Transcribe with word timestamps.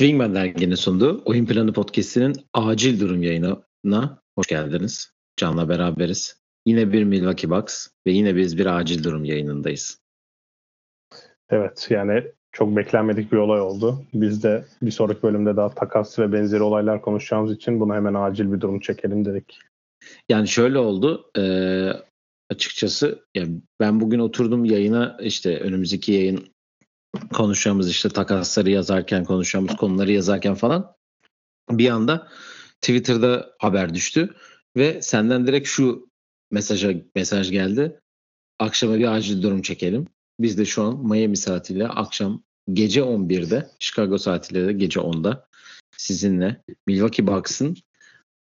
Swingman 0.00 0.34
derginin 0.34 0.74
sunduğu 0.74 1.22
Oyun 1.24 1.46
Planı 1.46 1.72
Podcast'inin 1.72 2.36
acil 2.54 3.00
durum 3.00 3.22
yayınına 3.22 4.22
hoş 4.38 4.46
geldiniz. 4.46 5.12
Can'la 5.36 5.68
beraberiz. 5.68 6.40
Yine 6.66 6.92
bir 6.92 7.04
Milwaukee 7.04 7.50
Bucks 7.50 7.88
ve 8.06 8.10
yine 8.12 8.36
biz 8.36 8.58
bir 8.58 8.66
acil 8.66 9.04
durum 9.04 9.24
yayınındayız. 9.24 9.98
Evet 11.50 11.86
yani 11.90 12.24
çok 12.52 12.76
beklenmedik 12.76 13.32
bir 13.32 13.36
olay 13.36 13.60
oldu. 13.60 14.04
Biz 14.14 14.42
de 14.42 14.64
bir 14.82 14.90
sonraki 14.90 15.22
bölümde 15.22 15.56
daha 15.56 15.74
takas 15.74 16.18
ve 16.18 16.32
benzeri 16.32 16.62
olaylar 16.62 17.02
konuşacağımız 17.02 17.52
için 17.52 17.80
bunu 17.80 17.94
hemen 17.94 18.14
acil 18.14 18.52
bir 18.52 18.60
durum 18.60 18.80
çekelim 18.80 19.24
dedik. 19.24 19.58
Yani 20.28 20.48
şöyle 20.48 20.78
oldu. 20.78 21.30
E, 21.38 21.44
açıkçası 22.50 23.24
yani 23.34 23.60
ben 23.80 24.00
bugün 24.00 24.18
oturdum 24.18 24.64
yayına 24.64 25.16
işte 25.22 25.60
önümüzdeki 25.60 26.12
yayın 26.12 26.50
konuşacağımız 27.32 27.90
işte 27.90 28.08
takasları 28.08 28.70
yazarken 28.70 29.24
konuşacağımız 29.24 29.76
konuları 29.76 30.12
yazarken 30.12 30.54
falan 30.54 30.94
bir 31.70 31.90
anda 31.90 32.28
Twitter'da 32.80 33.56
haber 33.58 33.94
düştü 33.94 34.34
ve 34.76 35.02
senden 35.02 35.46
direkt 35.46 35.68
şu 35.68 36.10
mesaja 36.50 36.92
mesaj 37.14 37.50
geldi. 37.50 38.00
Akşama 38.58 38.98
bir 38.98 39.12
acil 39.12 39.42
durum 39.42 39.62
çekelim. 39.62 40.06
Biz 40.40 40.58
de 40.58 40.64
şu 40.64 40.82
an 40.82 41.06
Miami 41.06 41.36
saatiyle 41.36 41.88
akşam 41.88 42.42
gece 42.72 43.00
11'de 43.00 43.68
Chicago 43.78 44.18
saatiyle 44.18 44.66
de 44.66 44.72
gece 44.72 45.00
10'da 45.00 45.46
sizinle 45.96 46.62
Milwaukee 46.86 47.26
Bucks'ın 47.26 47.76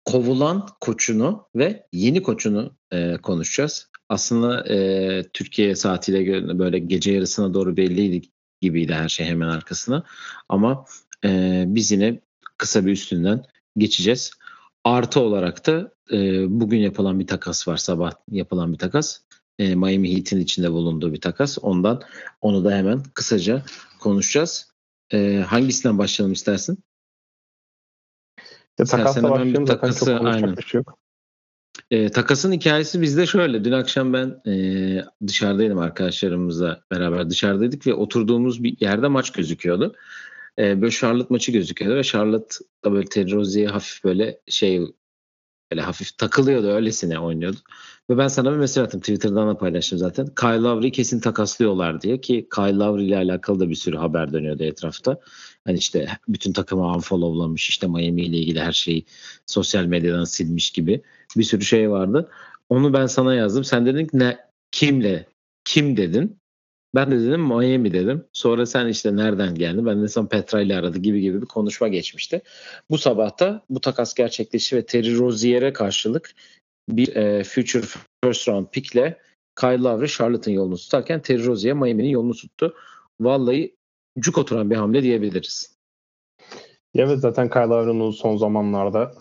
kovulan 0.06 0.68
koçunu 0.80 1.48
ve 1.56 1.88
yeni 1.94 2.24
koçunu 2.24 2.76
e, 2.92 3.18
konuşacağız. 3.18 3.90
Aslında 4.10 4.74
e, 4.74 5.24
Türkiye 5.34 5.76
saatiyle 5.76 6.60
böyle 6.60 6.80
gece 6.80 7.12
yarısına 7.12 7.54
doğru 7.54 7.78
belliydi 7.78 8.30
gibiydi 8.62 8.94
her 8.94 9.10
şey 9.10 9.26
hemen 9.26 9.48
arkasına. 9.48 10.04
Ama 10.50 10.86
e, 11.26 11.64
biz 11.68 11.92
yine 11.92 12.22
kısa 12.58 12.86
bir 12.86 12.92
üstünden 12.92 13.44
geçeceğiz. 13.78 14.32
Artı 14.84 15.20
olarak 15.20 15.68
da 15.68 15.92
e, 16.12 16.46
bugün 16.60 16.78
yapılan 16.78 17.20
bir 17.20 17.28
takas 17.28 17.68
var 17.68 17.78
sabah 17.78 18.12
yapılan 18.32 18.74
bir 18.74 18.78
takas. 18.78 19.20
E, 19.60 19.76
Miami 19.76 20.16
Heat'in 20.16 20.40
içinde 20.40 20.72
bulunduğu 20.72 21.14
bir 21.14 21.22
takas. 21.22 21.58
Ondan 21.62 22.02
onu 22.42 22.66
da 22.66 22.72
hemen 22.72 23.04
kısaca 23.14 23.64
konuşacağız. 24.00 24.72
E, 25.14 25.44
hangisinden 25.48 25.98
başlayalım 25.98 26.34
istersin? 26.34 26.84
Ya, 28.80 28.86
takasla 28.86 29.30
başlayalım 29.30 29.66
takası, 29.66 30.06
zaten 30.06 30.18
çok 30.18 30.28
aynen. 30.28 30.58
bir 30.58 30.64
şey 30.64 30.80
yok. 30.80 30.98
E, 31.92 32.10
takasın 32.10 32.52
hikayesi 32.52 33.02
bizde 33.02 33.26
şöyle. 33.26 33.64
Dün 33.66 33.72
akşam 33.72 34.14
ben 34.14 34.42
e, 34.48 35.04
dışarıdaydım 35.28 35.80
arkadaşlarımızla 35.80 36.84
beraber 36.92 37.30
dışarıdaydık 37.30 37.88
ve 37.88 37.94
oturduğumuz 37.94 38.64
bir 38.64 38.78
yerde 38.80 39.08
maç 39.08 39.32
gözüküyordu. 39.32 39.96
E, 40.60 40.82
böyle 40.82 40.92
Charlotte 40.92 41.28
maçı 41.30 41.52
gözüküyordu 41.52 41.96
ve 41.96 42.04
Charlotte 42.04 42.56
da 42.86 42.92
böyle 42.92 43.06
Terry 43.06 43.32
Rozier'e 43.32 43.68
hafif 43.68 44.04
böyle 44.04 44.42
şey 44.48 44.82
böyle 45.72 45.82
hafif 45.82 46.18
takılıyordu 46.18 46.68
öylesine 46.68 47.20
oynuyordu. 47.20 47.58
Ve 48.10 48.18
ben 48.18 48.28
sana 48.28 48.52
bir 48.52 48.58
mesaj 48.58 48.84
attım 48.84 49.00
Twitter'dan 49.00 49.50
da 49.50 49.58
paylaştım 49.58 50.00
zaten. 50.00 50.28
Kyle 50.36 50.62
Lowry'i 50.62 50.92
kesin 50.92 51.20
takaslıyorlar 51.20 52.02
diye 52.02 52.22
ki 52.22 52.48
Kyle 52.56 52.76
Lowry 52.76 53.06
ile 53.06 53.18
alakalı 53.18 53.60
da 53.60 53.70
bir 53.70 53.76
sürü 53.76 53.98
haber 53.98 54.34
dönüyordu 54.34 54.64
etrafta. 54.64 55.20
Hani 55.68 55.78
işte 55.78 56.08
bütün 56.28 56.54
takımı 56.54 56.96
unfollowlamış 56.96 57.70
işte 57.70 57.88
Miami 57.88 58.22
ile 58.22 58.38
ilgili 58.38 58.60
her 58.60 58.72
şeyi 58.72 59.06
sosyal 59.46 59.86
medyadan 59.86 60.24
silmiş 60.24 60.72
gibi 60.72 61.02
bir 61.38 61.44
sürü 61.44 61.66
şey 61.66 61.92
vardı. 61.92 62.32
Onu 62.70 62.94
ben 62.94 63.06
sana 63.06 63.36
yazdım. 63.36 63.64
Sen 63.64 63.86
dedin 63.86 64.06
ki 64.06 64.20
ne 64.20 64.38
kimle 64.72 65.26
kim 65.66 65.98
dedin? 65.98 66.38
Ben 66.96 67.12
de 67.12 67.20
dedim 67.20 67.42
Miami 67.42 67.94
dedim. 67.94 68.26
Sonra 68.34 68.66
sen 68.66 68.88
işte 68.88 69.16
nereden 69.16 69.56
geldin? 69.56 69.86
Ben 69.86 70.04
de 70.04 70.08
sen 70.08 70.28
Petra 70.28 70.62
ile 70.62 70.78
aradı 70.78 70.98
gibi 70.98 71.22
gibi 71.22 71.42
bir 71.42 71.46
konuşma 71.46 71.88
geçmişti. 71.88 72.42
Bu 72.92 72.98
sabahta 72.98 73.66
bu 73.70 73.82
takas 73.82 74.14
gerçekleşti 74.14 74.76
ve 74.76 74.86
Terry 74.86 75.18
Rozier'e 75.18 75.74
karşılık 75.74 76.36
bir 76.90 77.16
e, 77.16 77.44
future 77.44 77.86
first 78.24 78.48
round 78.48 78.68
pickle 78.68 79.18
Kyle 79.60 79.78
Lowry 79.78 80.08
Charlotte'ın 80.08 80.56
yolunu 80.56 80.78
tutarken 80.78 81.22
Terry 81.22 81.46
Rozier 81.46 81.74
Miami'nin 81.74 82.10
yolunu 82.10 82.34
tuttu. 82.34 82.76
Vallahi 83.20 83.77
cuk 84.20 84.38
oturan 84.38 84.70
bir 84.70 84.76
hamle 84.76 85.04
diyebiliriz. 85.04 85.78
Evet 86.96 87.20
zaten 87.20 87.50
Kyle 87.50 87.62
Lowry'nin 87.62 88.12
son 88.12 88.38
zamanlarda 88.38 89.14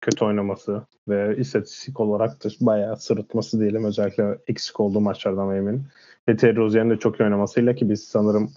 kötü 0.00 0.24
oynaması 0.24 0.86
ve 1.08 1.36
istatistik 1.36 2.00
olarak 2.00 2.44
da 2.44 2.48
bayağı 2.60 2.96
sırıtması 2.96 3.60
diyelim. 3.60 3.84
Özellikle 3.84 4.38
eksik 4.46 4.80
olduğu 4.80 5.00
maçlardan 5.00 5.56
eminim. 5.56 5.86
Ve 6.28 6.36
Terry 6.36 6.56
Rozier'in 6.56 6.90
de 6.90 6.96
çok 6.96 7.20
iyi 7.20 7.24
oynamasıyla 7.24 7.74
ki 7.74 7.90
biz 7.90 8.04
sanırım 8.04 8.52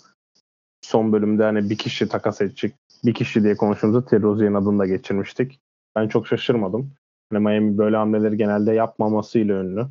son 0.81 1.13
bölümde 1.13 1.43
hani 1.43 1.69
bir 1.69 1.77
kişi 1.77 2.07
takas 2.07 2.41
edecek 2.41 2.73
bir 3.05 3.13
kişi 3.13 3.43
diye 3.43 3.57
konuştuğumuzda 3.57 4.05
Terry 4.05 4.21
Rozier'in 4.21 4.53
adını 4.53 4.79
da 4.79 4.85
geçirmiştik. 4.85 5.59
Ben 5.95 6.07
çok 6.07 6.27
şaşırmadım. 6.27 6.93
Hani 7.31 7.43
Miami 7.43 7.77
böyle 7.77 7.97
hamleleri 7.97 8.37
genelde 8.37 8.73
yapmamasıyla 8.73 9.63
ünlü. 9.63 9.85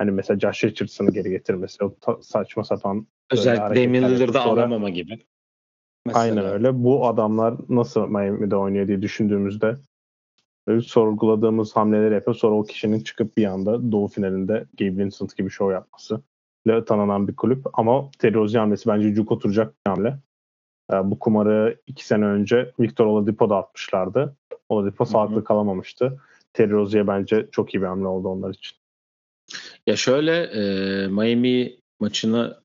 Hani 0.00 0.10
mesela 0.10 0.40
Josh 0.40 0.64
Richardson'ı 0.64 1.10
geri 1.10 1.30
getirmesi, 1.30 1.84
o 1.84 1.94
saçma 2.20 2.64
sapan 2.64 3.06
özellikle 3.30 3.84
Damian 3.84 4.10
Lillard'ı 4.10 4.40
alamama 4.40 4.90
gibi. 4.90 5.18
Mesela. 6.06 6.20
Aynen 6.20 6.44
öyle. 6.44 6.84
Bu 6.84 7.06
adamlar 7.06 7.54
nasıl 7.68 8.08
Miami'de 8.08 8.56
oynuyor 8.56 8.88
diye 8.88 9.02
düşündüğümüzde 9.02 9.76
sorguladığımız 10.82 11.76
hamleleri 11.76 12.14
yapıyor. 12.14 12.34
Sonra 12.34 12.54
o 12.54 12.62
kişinin 12.62 13.00
çıkıp 13.00 13.36
bir 13.36 13.44
anda 13.44 13.92
Doğu 13.92 14.08
finalinde 14.08 14.66
Gabe 14.78 14.96
Vincent 14.96 15.36
gibi 15.36 15.50
show 15.50 15.74
yapması 15.74 16.20
ile 16.66 16.84
tanınan 16.84 17.28
bir 17.28 17.36
kulüp. 17.36 17.66
Ama 17.72 18.10
Terry 18.18 18.34
Rozier 18.34 18.60
hamlesi 18.60 18.88
bence 18.88 19.14
cuk 19.14 19.32
oturacak 19.32 19.74
bir 19.86 19.90
hamle. 19.90 20.18
Ee, 20.92 21.10
bu 21.10 21.18
kumarı 21.18 21.80
iki 21.86 22.06
sene 22.06 22.24
önce 22.24 22.72
Victor 22.80 23.06
Oladipo 23.06 23.50
da 23.50 23.56
atmışlardı. 23.56 24.36
Oladipo 24.68 25.04
sağlıklı 25.04 25.44
kalamamıştı. 25.44 26.20
Terry 26.52 26.72
Rozier 26.72 27.06
bence 27.06 27.48
çok 27.52 27.74
iyi 27.74 27.82
bir 27.82 27.86
hamle 27.86 28.06
oldu 28.06 28.28
onlar 28.28 28.50
için. 28.50 28.79
Ya 29.86 29.96
şöyle 29.96 30.42
e, 30.42 31.06
Miami 31.06 31.76
maçına 32.00 32.60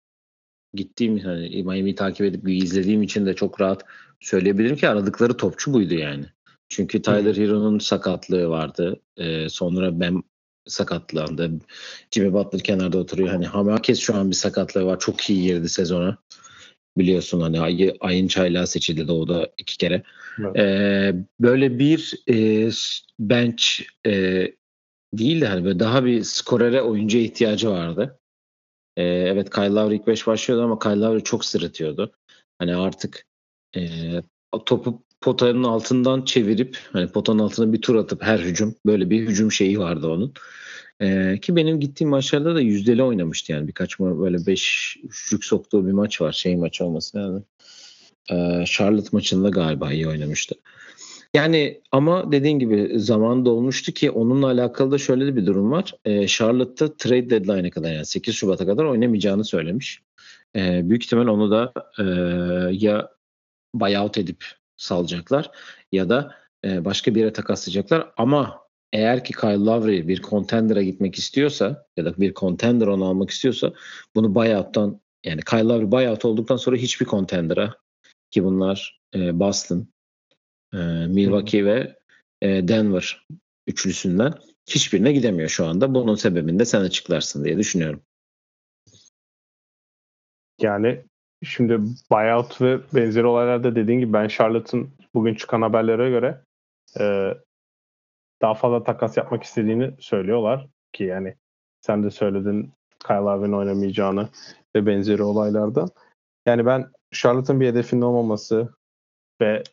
gittiğim 0.74 1.20
hani 1.20 1.64
Miami'yi 1.64 1.96
takip 1.96 2.26
edip 2.26 2.50
izlediğim 2.50 3.04
için 3.04 3.26
de 3.26 3.34
çok 3.34 3.62
rahat 3.62 3.86
söyleyebilirim 4.20 4.76
ki 4.76 4.90
aradıkları 4.90 5.38
topçu 5.38 5.74
buydu 5.74 5.94
yani. 5.94 6.26
Çünkü 6.70 7.02
Tyler 7.02 7.36
Hero'nun 7.36 7.80
sakatlığı 7.80 8.50
vardı. 8.50 9.00
Ee, 9.18 9.50
sonra 9.50 10.00
ben 10.00 10.24
sakatlandı. 10.68 11.52
Jimmy 12.12 12.34
Butler 12.34 12.62
kenarda 12.62 12.98
oturuyor. 12.98 13.30
Hani 13.30 13.72
herkes 13.72 14.00
şu 14.00 14.16
an 14.16 14.30
bir 14.30 14.36
sakatlığı 14.36 14.86
var. 14.86 15.00
Çok 15.00 15.30
iyi 15.30 15.44
girdi 15.44 15.70
sezona. 15.70 16.18
Biliyorsun 16.98 17.42
hani 17.42 17.60
ay, 17.60 17.94
ayın 18.00 18.28
çaylağı 18.28 18.68
seçildi 18.68 19.08
doğuda 19.08 19.50
iki 19.58 19.78
kere. 19.78 20.04
Evet. 20.40 20.56
Ee, 20.56 21.16
böyle 21.40 21.80
bir 21.80 22.14
e, 22.30 22.70
bench 23.20 23.64
e, 24.08 24.48
değil 25.18 25.42
de 25.42 25.48
hani 25.48 25.66
böyle 25.66 25.80
daha 25.80 26.06
bir 26.06 26.24
skorere 26.24 26.82
oyuncuya 26.82 27.24
ihtiyacı 27.24 27.70
vardı. 27.70 28.20
Ee, 28.98 29.04
evet 29.04 29.50
Kyle 29.50 29.70
Lowry 29.70 29.96
ilk 29.96 30.08
beş 30.08 30.28
başlıyordu 30.28 30.64
ama 30.64 30.80
Kyle 30.80 31.00
Lowry 31.00 31.24
çok 31.24 31.46
sırıtıyordu. 31.46 32.12
Hani 32.60 32.76
artık 32.76 33.26
e, 33.76 33.82
topu 34.66 35.04
potanın 35.22 35.64
altından 35.64 36.22
çevirip 36.22 36.78
hani 36.94 37.08
potanın 37.08 37.40
altına 37.40 37.74
bir 37.74 37.82
tur 37.82 37.96
atıp 37.96 38.24
her 38.24 38.40
hücum 38.40 38.76
böyle 38.86 39.10
bir 39.10 39.28
hücum 39.28 39.52
şeyi 39.52 39.80
vardı 39.80 40.08
onun. 40.08 40.34
Ee, 41.02 41.40
ki 41.42 41.56
benim 41.56 41.80
gittiğim 41.80 42.10
maçlarda 42.10 42.56
da 42.56 42.62
yüzdeli 42.62 43.04
oynamıştı 43.04 43.52
yani 43.52 43.68
birkaç 43.68 44.00
ma 44.00 44.20
böyle 44.20 44.46
beş 44.48 44.98
üçlük 45.04 45.46
soktuğu 45.46 45.88
bir 45.88 45.92
maç 45.92 46.22
var 46.22 46.32
şey 46.32 46.56
maç 46.56 46.82
olması 46.82 47.18
yani. 47.18 47.42
Ee, 48.32 48.66
Charlotte 48.68 49.10
maçında 49.12 49.50
galiba 49.50 49.92
iyi 49.92 50.08
oynamıştı. 50.08 50.56
Yani 51.36 51.82
ama 51.92 52.32
dediğin 52.32 52.60
gibi 52.60 53.00
zaman 53.00 53.46
dolmuştu 53.46 53.92
ki 53.92 54.12
onunla 54.12 54.48
alakalı 54.48 54.92
da 54.92 54.98
şöyle 54.98 55.36
bir 55.36 55.46
durum 55.46 55.72
var. 55.72 55.94
Ee, 56.06 56.28
Charlotte'da 56.28 56.98
trade 56.98 57.30
deadline'e 57.30 57.70
kadar 57.70 57.92
yani 57.92 58.06
8 58.06 58.36
Şubat'a 58.36 58.66
kadar 58.66 58.84
oynamayacağını 58.84 59.46
söylemiş. 59.46 60.02
Ee, 60.56 60.90
büyük 60.90 61.04
ihtimal 61.04 61.28
onu 61.28 61.52
da 61.52 61.74
e, 62.00 62.04
ya 62.86 63.10
buyout 63.74 64.18
edip 64.18 64.46
salacaklar 64.78 65.52
ya 65.92 66.10
da 66.10 66.36
e, 66.66 66.86
başka 66.86 67.16
bir 67.16 67.20
yere 67.20 67.34
takaslayacaklar 67.34 68.14
ama 68.18 68.60
eğer 68.94 69.24
ki 69.24 69.34
Kyle 69.34 69.66
Lowry 69.66 70.08
bir 70.08 70.22
contender'a 70.22 70.84
gitmek 70.84 71.16
istiyorsa 71.16 71.86
ya 71.98 72.06
da 72.06 72.18
bir 72.18 72.34
contender 72.34 72.88
onu 72.88 73.06
almak 73.06 73.30
istiyorsa 73.30 73.74
bunu 74.16 74.36
buyout'tan 74.36 75.02
yani 75.26 75.42
Kyle 75.42 75.64
Lowry 75.64 75.92
buyout 75.92 76.26
olduktan 76.26 76.58
sonra 76.58 76.76
hiçbir 76.76 77.06
contender'a 77.06 77.76
ki 78.32 78.44
bunlar 78.44 79.02
e, 79.16 79.40
Boston, 79.40 79.88
e, 80.76 81.08
Milwaukee 81.08 81.66
ve 81.66 81.96
e, 82.42 82.68
Denver 82.68 83.28
üçlüsünden 83.68 84.34
hiçbirine 84.68 85.12
gidemiyor 85.12 85.50
şu 85.50 85.66
anda. 85.66 85.94
Bunun 85.94 86.16
sebebini 86.16 86.60
de 86.60 86.66
sen 86.66 86.82
açıklarsın 86.82 87.46
diye 87.46 87.58
düşünüyorum. 87.58 88.02
Yani 90.62 91.04
Şimdi 91.46 91.80
buyout 92.12 92.62
ve 92.62 92.80
benzeri 92.94 93.26
olaylarda 93.26 93.76
dediğin 93.76 94.00
gibi 94.00 94.14
ben 94.14 94.28
Charlotte'ın 94.28 94.90
bugün 95.14 95.36
çıkan 95.36 95.62
haberlere 95.62 96.10
göre 96.10 96.42
e, 97.00 97.34
daha 98.42 98.54
fazla 98.54 98.84
takas 98.84 99.18
yapmak 99.18 99.44
istediğini 99.44 99.92
söylüyorlar 100.00 100.68
ki 100.94 101.04
yani 101.04 101.36
sen 101.82 102.04
de 102.04 102.12
söyledin 102.12 102.72
Kyle 103.08 103.16
Lowry'nin 103.16 103.54
oynamayacağını 103.54 104.30
ve 104.76 104.86
benzeri 104.86 105.24
olaylardan. 105.24 105.90
Yani 106.46 106.66
ben 106.66 106.92
Charlotte'ın 107.12 107.60
bir 107.60 107.68
hedefinin 107.68 108.02
olmaması 108.02 108.70
ve 109.42 109.64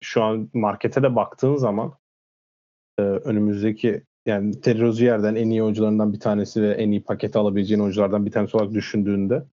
şu 0.00 0.22
an 0.22 0.50
markete 0.54 1.02
de 1.02 1.16
baktığın 1.16 1.56
zaman 1.56 1.92
e, 2.98 3.02
önümüzdeki 3.02 4.02
yani 4.26 4.60
Terry 4.60 4.80
Rozier'den 4.80 5.34
en 5.34 5.50
iyi 5.50 5.62
oyuncularından 5.62 6.12
bir 6.12 6.20
tanesi 6.20 6.62
ve 6.62 6.70
en 6.72 6.90
iyi 6.90 7.02
paketi 7.02 7.38
alabileceğin 7.38 7.80
oyunculardan 7.80 8.26
bir 8.26 8.30
tanesi 8.30 8.56
olarak 8.56 8.74
düşündüğünde 8.74 9.44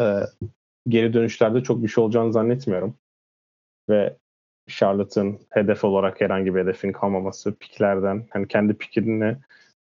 e, 0.00 0.20
geri 0.88 1.12
dönüşlerde 1.12 1.62
çok 1.62 1.82
bir 1.82 1.88
şey 1.88 2.04
olacağını 2.04 2.32
zannetmiyorum. 2.32 2.94
Ve 3.90 4.16
Charlotte'ın 4.68 5.38
hedef 5.50 5.84
olarak 5.84 6.20
herhangi 6.20 6.54
bir 6.54 6.60
hedefin 6.60 6.92
kalmaması 6.92 7.54
piklerden 7.54 8.26
hani 8.30 8.48
kendi 8.48 8.74
pikini 8.74 9.36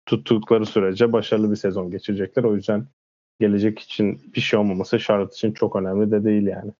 tuttukları 0.06 0.66
sürece 0.66 1.12
başarılı 1.12 1.50
bir 1.50 1.56
sezon 1.56 1.90
geçirecekler. 1.90 2.44
O 2.44 2.54
yüzden 2.56 2.86
gelecek 3.40 3.78
için 3.78 4.32
bir 4.34 4.40
şey 4.40 4.58
olmaması 4.58 4.98
Charlotte 4.98 5.34
için 5.34 5.52
çok 5.52 5.76
önemli 5.76 6.10
de 6.10 6.24
değil 6.24 6.46
yani. 6.46 6.72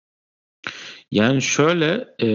Yani 1.11 1.43
şöyle 1.43 2.15
e, 2.19 2.27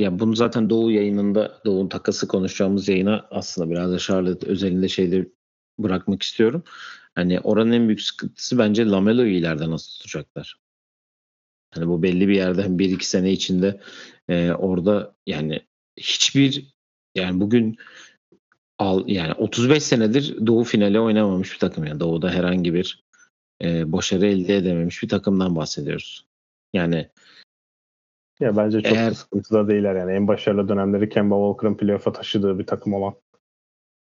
yani 0.00 0.18
bunu 0.18 0.36
zaten 0.36 0.70
Doğu 0.70 0.90
yayınında 0.90 1.60
Doğu'nun 1.64 1.88
takası 1.88 2.28
konuşacağımız 2.28 2.88
yayına 2.88 3.26
aslında 3.30 3.70
biraz 3.70 3.92
da 3.92 3.98
Charlotte 3.98 4.46
özelinde 4.46 4.88
şeyleri 4.88 5.32
bırakmak 5.78 6.22
istiyorum. 6.22 6.64
Hani 7.14 7.40
oranın 7.40 7.72
en 7.72 7.88
büyük 7.88 8.02
sıkıntısı 8.02 8.58
bence 8.58 8.86
Lamelo'yu 8.86 9.32
ileride 9.32 9.70
nasıl 9.70 9.92
tutacaklar. 9.92 10.60
Hani 11.74 11.88
bu 11.88 12.02
belli 12.02 12.28
bir 12.28 12.34
yerde 12.34 12.78
bir 12.78 12.90
iki 12.90 13.08
sene 13.08 13.32
içinde 13.32 13.80
e, 14.28 14.52
orada 14.52 15.14
yani 15.26 15.60
hiçbir 15.96 16.74
yani 17.14 17.40
bugün 17.40 17.76
al 18.78 19.08
yani 19.08 19.32
35 19.32 19.82
senedir 19.82 20.46
Doğu 20.46 20.64
finali 20.64 21.00
oynamamış 21.00 21.52
bir 21.52 21.58
takım 21.58 21.84
yani 21.86 22.00
Doğu'da 22.00 22.30
herhangi 22.30 22.74
bir 22.74 23.04
e, 23.62 23.92
başarı 23.92 24.26
elde 24.26 24.56
edememiş 24.56 25.02
bir 25.02 25.08
takımdan 25.08 25.56
bahsediyoruz. 25.56 26.26
Yani 26.72 27.08
ya 28.40 28.56
bence 28.56 28.82
çok 28.82 28.92
eğer, 28.92 29.10
sıkıntıda 29.10 29.68
değiller 29.68 29.94
yani. 29.94 30.12
En 30.12 30.28
başarılı 30.28 30.68
dönemleri 30.68 31.08
Kemba 31.08 31.34
Walker'ın 31.34 31.76
playoff'a 31.76 32.12
taşıdığı 32.12 32.58
bir 32.58 32.66
takım 32.66 32.94
olan. 32.94 33.14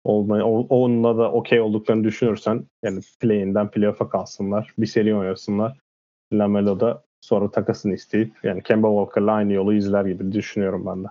Olmayı, 0.04 0.44
onunla 0.44 1.18
da 1.18 1.32
okey 1.32 1.60
olduklarını 1.60 2.04
düşünürsen 2.04 2.66
yani 2.82 3.00
play'inden 3.20 3.70
playoff'a 3.70 4.08
kalsınlar. 4.08 4.74
Bir 4.78 4.86
seri 4.86 5.14
oynasınlar. 5.14 5.78
Lamelo 6.32 6.80
da 6.80 7.04
sonra 7.20 7.50
takasını 7.50 7.94
isteyip 7.94 8.32
yani 8.42 8.62
Kemba 8.62 8.88
Walker'la 8.88 9.32
aynı 9.32 9.52
yolu 9.52 9.74
izler 9.74 10.04
gibi 10.04 10.32
düşünüyorum 10.32 10.86
ben 10.86 11.04
de. 11.04 11.08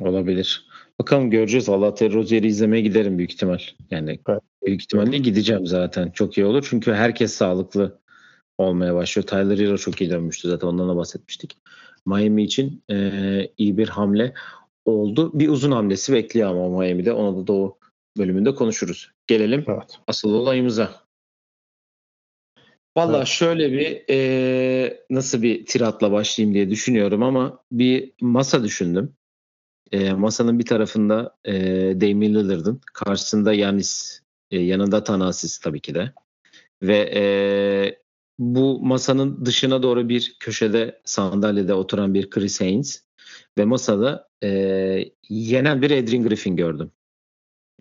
Olabilir. 0.00 0.66
Bakalım 1.00 1.30
göreceğiz. 1.30 1.68
Allah 1.68 1.94
Terry 1.94 2.14
Rozier'i 2.14 2.46
izlemeye 2.46 2.82
giderim 2.82 3.18
büyük 3.18 3.32
ihtimal. 3.32 3.58
Yani 3.90 4.20
evet. 4.28 4.42
büyük 4.66 4.82
ihtimalle 4.82 5.18
gideceğim 5.18 5.66
zaten. 5.66 6.10
Çok 6.10 6.38
iyi 6.38 6.46
olur. 6.46 6.66
Çünkü 6.70 6.92
herkes 6.92 7.32
sağlıklı 7.32 7.98
olmaya 8.58 8.94
başlıyor. 8.94 9.26
Tyler 9.26 9.58
Hero 9.58 9.76
çok 9.76 10.00
iyi 10.00 10.10
dönmüştü 10.10 10.48
zaten. 10.48 10.68
Ondan 10.68 10.88
da 10.88 10.96
bahsetmiştik. 10.96 11.56
Miami 12.06 12.42
için 12.42 12.82
e, 12.90 13.20
iyi 13.58 13.78
bir 13.78 13.88
hamle 13.88 14.34
oldu. 14.84 15.30
Bir 15.34 15.48
uzun 15.48 15.72
hamlesi 15.72 16.12
bekliyor 16.12 16.50
ama 16.50 16.78
Miami'de. 16.78 17.12
Ona 17.12 17.36
da 17.36 17.46
Doğu 17.46 17.78
bölümünde 18.18 18.54
konuşuruz. 18.54 19.10
Gelelim 19.26 19.64
evet. 19.68 19.98
asıl 20.06 20.34
olayımıza. 20.34 21.06
Valla 22.96 23.16
evet. 23.16 23.26
şöyle 23.26 23.72
bir 23.72 24.04
e, 24.10 25.04
nasıl 25.10 25.42
bir 25.42 25.66
tiratla 25.66 26.12
başlayayım 26.12 26.54
diye 26.54 26.70
düşünüyorum 26.70 27.22
ama 27.22 27.58
bir 27.72 28.12
masa 28.20 28.64
düşündüm. 28.64 29.14
E, 29.92 30.12
masanın 30.12 30.58
bir 30.58 30.66
tarafında 30.66 31.36
e, 31.44 31.54
Damian 32.00 32.34
Lillard'ın 32.34 32.80
karşısında 32.92 33.54
Yanis, 33.54 34.20
e, 34.50 34.58
yanında 34.60 35.04
Tanasis 35.04 35.58
tabii 35.58 35.80
ki 35.80 35.94
de. 35.94 36.12
Ve 36.82 36.98
e, 37.14 37.22
bu 38.38 38.80
masanın 38.82 39.46
dışına 39.46 39.82
doğru 39.82 40.08
bir 40.08 40.36
köşede 40.40 41.00
sandalyede 41.04 41.74
oturan 41.74 42.14
bir 42.14 42.30
Chris 42.30 42.60
Haynes 42.60 43.04
ve 43.58 43.64
masada 43.64 44.28
e, 44.42 44.48
yenen 45.28 45.82
bir 45.82 45.90
Adrian 45.90 46.22
Griffin 46.22 46.56
gördüm. 46.56 46.92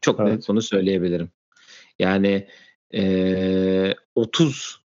Çok 0.01 0.19
evet. 0.19 0.31
net 0.31 0.47
bunu 0.47 0.61
söyleyebilirim. 0.61 1.29
Yani 1.99 2.47
e, 2.93 3.95
30 4.15 4.81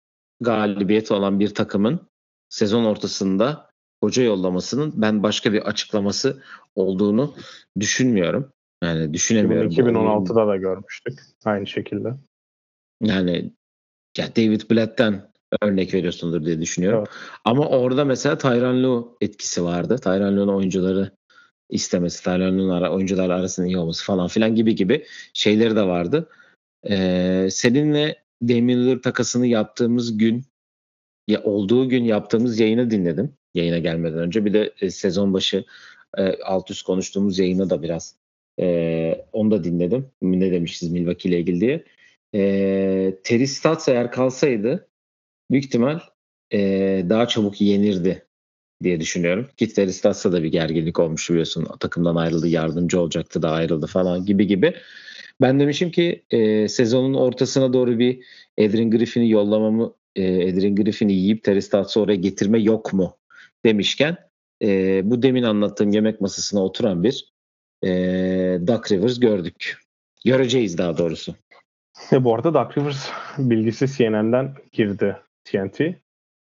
galibiyet 0.40 1.10
olan 1.10 1.40
bir 1.40 1.54
takımın 1.54 2.08
sezon 2.48 2.84
ortasında 2.84 3.70
hoca 4.02 4.22
yollamasının 4.22 4.92
ben 4.96 5.22
başka 5.22 5.52
bir 5.52 5.62
açıklaması 5.62 6.42
olduğunu 6.74 7.34
düşünmüyorum. 7.80 8.52
Yani 8.82 9.14
düşünemiyorum. 9.14 9.70
2016'da 9.70 10.46
da 10.46 10.56
görmüştük 10.56 11.20
aynı 11.44 11.66
şekilde. 11.66 12.14
Yani 13.02 13.52
ya 14.18 14.36
David 14.36 14.70
Blatt'ten 14.70 15.33
örnek 15.62 15.94
veriyorsundur 15.94 16.44
diye 16.46 16.60
düşünüyorum. 16.60 16.98
Evet. 16.98 17.18
Ama 17.44 17.68
orada 17.68 18.04
mesela 18.04 18.38
Tyron 18.38 18.82
Lue 18.82 19.04
etkisi 19.20 19.64
vardı. 19.64 19.98
Tyron 19.98 20.36
Lue'nun 20.36 20.54
oyuncuları 20.54 21.10
istemesi, 21.70 22.24
Tyron 22.24 22.58
Lue'nun 22.58 22.70
ara, 22.70 22.92
oyuncular 22.92 23.30
arasında 23.30 23.66
iyi 23.66 23.78
olması 23.78 24.04
falan 24.04 24.28
filan 24.28 24.54
gibi 24.54 24.74
gibi 24.74 25.06
şeyleri 25.34 25.76
de 25.76 25.82
vardı. 25.82 26.28
Ee, 26.90 27.48
seninle 27.50 28.24
Lillard 28.42 29.00
takasını 29.00 29.46
yaptığımız 29.46 30.18
gün 30.18 30.44
ya 31.28 31.42
olduğu 31.42 31.88
gün 31.88 32.04
yaptığımız 32.04 32.60
yayını 32.60 32.90
dinledim. 32.90 33.32
Yayına 33.54 33.78
gelmeden 33.78 34.18
önce 34.18 34.44
bir 34.44 34.52
de 34.52 34.72
e, 34.80 34.90
sezon 34.90 35.34
başı 35.34 35.64
e, 36.18 36.42
alt 36.42 36.70
üst 36.70 36.82
konuştuğumuz 36.82 37.38
yayını 37.38 37.70
da 37.70 37.82
biraz 37.82 38.16
e, 38.60 39.26
onu 39.32 39.50
da 39.50 39.64
dinledim. 39.64 40.06
Ne 40.22 40.52
demişiz 40.52 40.90
Milwaukee 40.90 41.28
ile 41.28 41.38
ilgili 41.38 41.60
diye. 41.60 41.84
E, 42.34 43.14
Terry 43.24 43.46
Stotts 43.46 43.88
eğer 43.88 44.12
kalsaydı 44.12 44.88
büyük 45.50 45.64
ihtimal 45.64 46.00
e, 46.52 46.58
daha 47.08 47.28
çabuk 47.28 47.60
yenirdi 47.60 48.26
diye 48.82 49.00
düşünüyorum. 49.00 49.48
Ki 49.56 49.72
Terry 49.72 49.92
Stotts'a 49.92 50.32
da 50.32 50.42
bir 50.42 50.48
gerginlik 50.48 50.98
olmuş 50.98 51.30
biliyorsun. 51.30 51.68
Takımdan 51.80 52.16
ayrıldı, 52.16 52.48
yardımcı 52.48 53.00
olacaktı 53.00 53.42
da 53.42 53.50
ayrıldı 53.50 53.86
falan 53.86 54.26
gibi 54.26 54.46
gibi. 54.46 54.74
Ben 55.40 55.60
demişim 55.60 55.90
ki 55.90 56.24
e, 56.30 56.68
sezonun 56.68 57.14
ortasına 57.14 57.72
doğru 57.72 57.98
bir 57.98 58.24
Adrian 58.60 58.90
Griffin'i 58.90 59.30
yollamamı, 59.30 59.94
e, 60.16 60.52
Adrian 60.52 60.74
Griffin'i 60.74 61.12
yiyip 61.12 61.44
Terry 61.44 61.60
oraya 61.96 62.16
getirme 62.16 62.58
yok 62.58 62.92
mu 62.92 63.16
demişken 63.64 64.16
e, 64.62 65.00
bu 65.10 65.22
demin 65.22 65.42
anlattığım 65.42 65.90
yemek 65.90 66.20
masasına 66.20 66.64
oturan 66.64 67.02
bir 67.02 67.32
e, 67.84 67.88
Duck 68.66 68.92
Rivers 68.92 69.20
gördük. 69.20 69.78
Göreceğiz 70.24 70.78
daha 70.78 70.98
doğrusu. 70.98 71.34
E, 72.12 72.24
bu 72.24 72.34
arada 72.34 72.54
Duck 72.54 72.78
Rivers 72.78 73.08
bilgisi 73.38 73.86
CNN'den 73.88 74.54
girdi 74.72 75.16
TNT. 75.44 75.80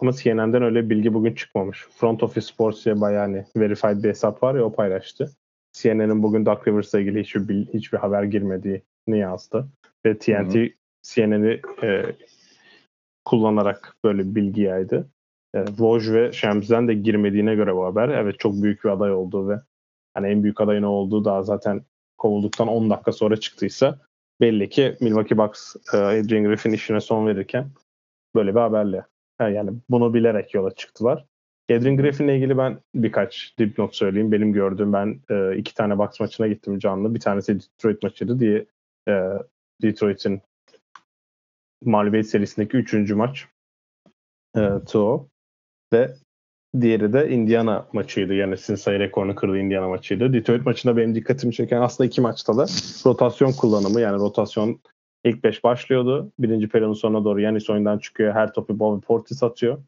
Ama 0.00 0.12
CNN'den 0.12 0.62
öyle 0.62 0.90
bilgi 0.90 1.14
bugün 1.14 1.34
çıkmamış. 1.34 1.86
Front 1.90 2.22
Office 2.22 2.46
Sports 2.46 2.84
diye 2.84 3.00
bayağı 3.00 3.20
hani 3.20 3.44
verified 3.56 4.04
bir 4.04 4.08
hesap 4.08 4.42
var 4.42 4.54
ya 4.54 4.64
o 4.64 4.72
paylaştı. 4.72 5.30
CNN'in 5.72 6.22
bugün 6.22 6.46
Duck 6.46 6.68
Rivers'la 6.68 7.00
ilgili 7.00 7.20
hiçbir, 7.20 7.66
hiçbir 7.66 7.98
haber 7.98 8.22
girmediğini 8.22 9.18
yazdı. 9.18 9.68
Ve 10.06 10.18
TNT 10.18 10.54
CNN'i 11.02 11.60
e, 11.82 12.04
kullanarak 13.24 13.96
böyle 14.04 14.34
bilgi 14.34 14.62
yaydı. 14.62 15.08
E, 15.54 15.66
Woj 15.66 16.12
ve 16.12 16.32
Shams'den 16.32 16.88
de 16.88 16.94
girmediğine 16.94 17.54
göre 17.54 17.74
bu 17.74 17.84
haber. 17.84 18.08
Evet 18.08 18.38
çok 18.38 18.62
büyük 18.62 18.84
bir 18.84 18.88
aday 18.88 19.12
olduğu 19.12 19.48
ve 19.48 19.60
hani 20.14 20.26
en 20.28 20.42
büyük 20.42 20.60
adayın 20.60 20.82
olduğu 20.82 21.24
daha 21.24 21.42
zaten 21.42 21.82
kovulduktan 22.18 22.68
10 22.68 22.90
dakika 22.90 23.12
sonra 23.12 23.36
çıktıysa 23.36 23.98
belli 24.40 24.68
ki 24.68 24.96
Milwaukee 25.00 25.38
Bucks 25.38 25.76
e, 25.94 25.96
Adrian 25.96 26.44
Griffin 26.44 26.72
işine 26.72 27.00
son 27.00 27.26
verirken 27.26 27.66
böyle 28.34 28.54
bir 28.54 28.60
haberle 28.60 29.04
yani 29.40 29.70
bunu 29.90 30.14
bilerek 30.14 30.54
yola 30.54 30.74
çıktılar. 30.74 31.24
Adrian 31.70 31.96
Griffin'le 31.96 32.28
ilgili 32.28 32.58
ben 32.58 32.80
birkaç 32.94 33.54
dipnot 33.58 33.96
söyleyeyim. 33.96 34.32
Benim 34.32 34.52
gördüğüm 34.52 34.92
ben 34.92 35.20
e, 35.30 35.56
iki 35.56 35.74
tane 35.74 35.98
box 35.98 36.20
maçına 36.20 36.46
gittim 36.46 36.78
canlı. 36.78 37.14
Bir 37.14 37.20
tanesi 37.20 37.60
Detroit 37.60 38.02
maçıydı 38.02 38.38
diye 38.40 38.66
e, 39.08 39.12
Detroit'in 39.82 40.42
mağlubiyet 41.84 42.26
serisindeki 42.26 42.76
üçüncü 42.76 43.14
maç 43.14 43.46
e, 44.56 44.60
Tuo 44.86 45.28
ve 45.92 46.14
diğeri 46.80 47.12
de 47.12 47.30
Indiana 47.30 47.86
maçıydı. 47.92 48.34
Yani 48.34 48.56
sizin 48.56 48.74
sayı 48.74 48.98
rekorunu 48.98 49.34
kırdığı 49.34 49.58
Indiana 49.58 49.88
maçıydı. 49.88 50.32
Detroit 50.32 50.66
maçında 50.66 50.96
benim 50.96 51.14
dikkatimi 51.14 51.52
çeken 51.52 51.80
aslında 51.80 52.08
iki 52.08 52.20
maçta 52.20 52.56
da 52.56 52.66
rotasyon 53.06 53.52
kullanımı 53.52 54.00
yani 54.00 54.18
rotasyon 54.18 54.80
ilk 55.24 55.44
beş 55.44 55.64
başlıyordu. 55.64 56.32
Birinci 56.38 56.68
periyodun 56.68 56.94
sonuna 56.94 57.24
doğru 57.24 57.40
Yanis 57.40 57.70
oyundan 57.70 57.98
çıkıyor. 57.98 58.34
Her 58.34 58.52
topu 58.52 58.78
Bobby 58.78 59.06
Portis 59.06 59.42
atıyor. 59.42 59.78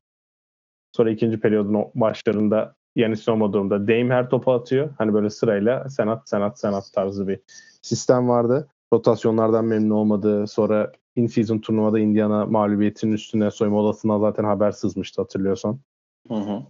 Sonra 0.92 1.10
ikinci 1.10 1.40
periyodun 1.40 1.84
başlarında 1.94 2.74
Yanis 2.96 3.28
olmadığında 3.28 3.88
Dame 3.88 4.14
her 4.14 4.30
topu 4.30 4.52
atıyor. 4.52 4.90
Hani 4.98 5.14
böyle 5.14 5.30
sırayla 5.30 5.88
senat 5.88 6.28
senat 6.28 6.60
senat 6.60 6.92
tarzı 6.92 7.28
bir 7.28 7.40
sistem 7.82 8.28
vardı. 8.28 8.68
Rotasyonlardan 8.92 9.64
memnun 9.64 9.90
olmadı. 9.90 10.46
Sonra 10.46 10.92
in-season 11.16 11.58
turnuvada 11.58 11.98
Indiana 11.98 12.46
mağlubiyetinin 12.46 13.12
üstüne 13.12 13.50
soyma 13.50 13.76
olasılığına 13.76 14.18
zaten 14.18 14.44
haber 14.44 14.70
sızmıştı 14.70 15.22
hatırlıyorsan. 15.22 15.80
Hı 16.28 16.34
hı. 16.34 16.62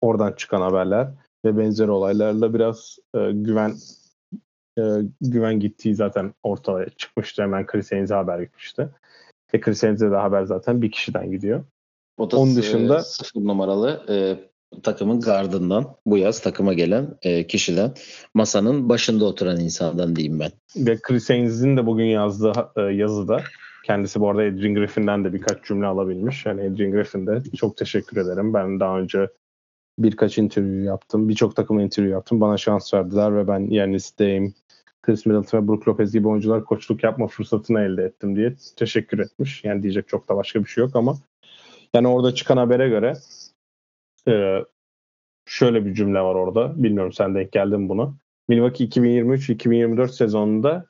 Oradan 0.00 0.32
çıkan 0.32 0.60
haberler 0.60 1.08
ve 1.44 1.58
benzer 1.58 1.88
olaylarla 1.88 2.54
biraz 2.54 2.96
e, 3.14 3.32
güven 3.32 3.74
e, 4.78 4.82
güven 5.20 5.60
gittiği 5.60 5.94
zaten 5.94 6.34
ortaya 6.42 6.88
çıkmıştı. 6.88 7.42
Hemen 7.42 7.66
Chris 7.66 7.92
Haynes'e 7.92 8.14
haber 8.14 8.40
gitmişti. 8.40 8.88
Ve 9.54 9.60
Chris 9.60 9.82
Haynes'e 9.82 10.10
de 10.10 10.16
haber 10.16 10.44
zaten 10.44 10.82
bir 10.82 10.90
kişiden 10.90 11.30
gidiyor. 11.30 11.64
O 12.18 12.30
da 12.30 12.36
Onun 12.36 12.56
dışında 12.56 13.00
sıfır 13.02 13.40
numaralı 13.40 14.04
e, 14.08 14.14
takımın 14.82 15.20
gardından 15.20 15.96
bu 16.06 16.18
yaz 16.18 16.40
takıma 16.40 16.74
gelen 16.74 17.18
e, 17.22 17.46
kişiden 17.46 17.94
masanın 18.34 18.88
başında 18.88 19.24
oturan 19.24 19.60
insandan 19.60 20.16
diyeyim 20.16 20.40
ben. 20.40 20.50
Ve 20.76 20.98
Chris 21.02 21.30
Haynes'in 21.30 21.76
de 21.76 21.86
bugün 21.86 22.04
yazdığı 22.04 22.52
e, 22.76 22.80
yazıda 22.82 23.40
kendisi 23.84 24.20
bu 24.20 24.30
arada 24.30 24.42
Adrian 24.42 24.74
Griffin'den 24.74 25.24
de 25.24 25.32
birkaç 25.32 25.64
cümle 25.64 25.86
alabilmiş. 25.86 26.46
Yani 26.46 26.60
Adrian 26.60 26.92
Griffin'de 26.92 27.42
çok 27.56 27.76
teşekkür 27.76 28.16
ederim. 28.16 28.54
Ben 28.54 28.80
daha 28.80 28.98
önce 28.98 29.28
birkaç 29.98 30.38
interview 30.38 30.84
yaptım. 30.84 31.28
Birçok 31.28 31.56
takıma 31.56 31.82
interview 31.82 32.14
yaptım. 32.14 32.40
Bana 32.40 32.56
şans 32.56 32.94
verdiler 32.94 33.36
ve 33.36 33.48
ben 33.48 33.70
yani 33.70 33.98
Dame, 34.18 34.52
Chris 35.04 35.26
Middleton 35.26 35.62
ve 35.62 35.68
Brook 35.68 35.88
Lopez 35.88 36.12
gibi 36.12 36.28
oyuncular 36.28 36.64
koçluk 36.64 37.04
yapma 37.04 37.26
fırsatını 37.26 37.80
elde 37.80 38.04
ettim 38.04 38.36
diye 38.36 38.54
teşekkür 38.76 39.18
etmiş. 39.18 39.64
Yani 39.64 39.82
diyecek 39.82 40.08
çok 40.08 40.28
da 40.28 40.36
başka 40.36 40.60
bir 40.60 40.68
şey 40.68 40.84
yok 40.84 40.96
ama 40.96 41.16
yani 41.94 42.08
orada 42.08 42.34
çıkan 42.34 42.56
habere 42.56 42.88
göre 42.88 43.14
e, 44.28 44.58
şöyle 45.46 45.86
bir 45.86 45.94
cümle 45.94 46.20
var 46.20 46.34
orada. 46.34 46.82
Bilmiyorum 46.82 47.12
sen 47.12 47.34
denk 47.34 47.52
geldin 47.52 47.88
buna. 47.88 48.14
Milwaukee 48.48 48.84
2023-2024 48.84 50.08
sezonunda 50.08 50.86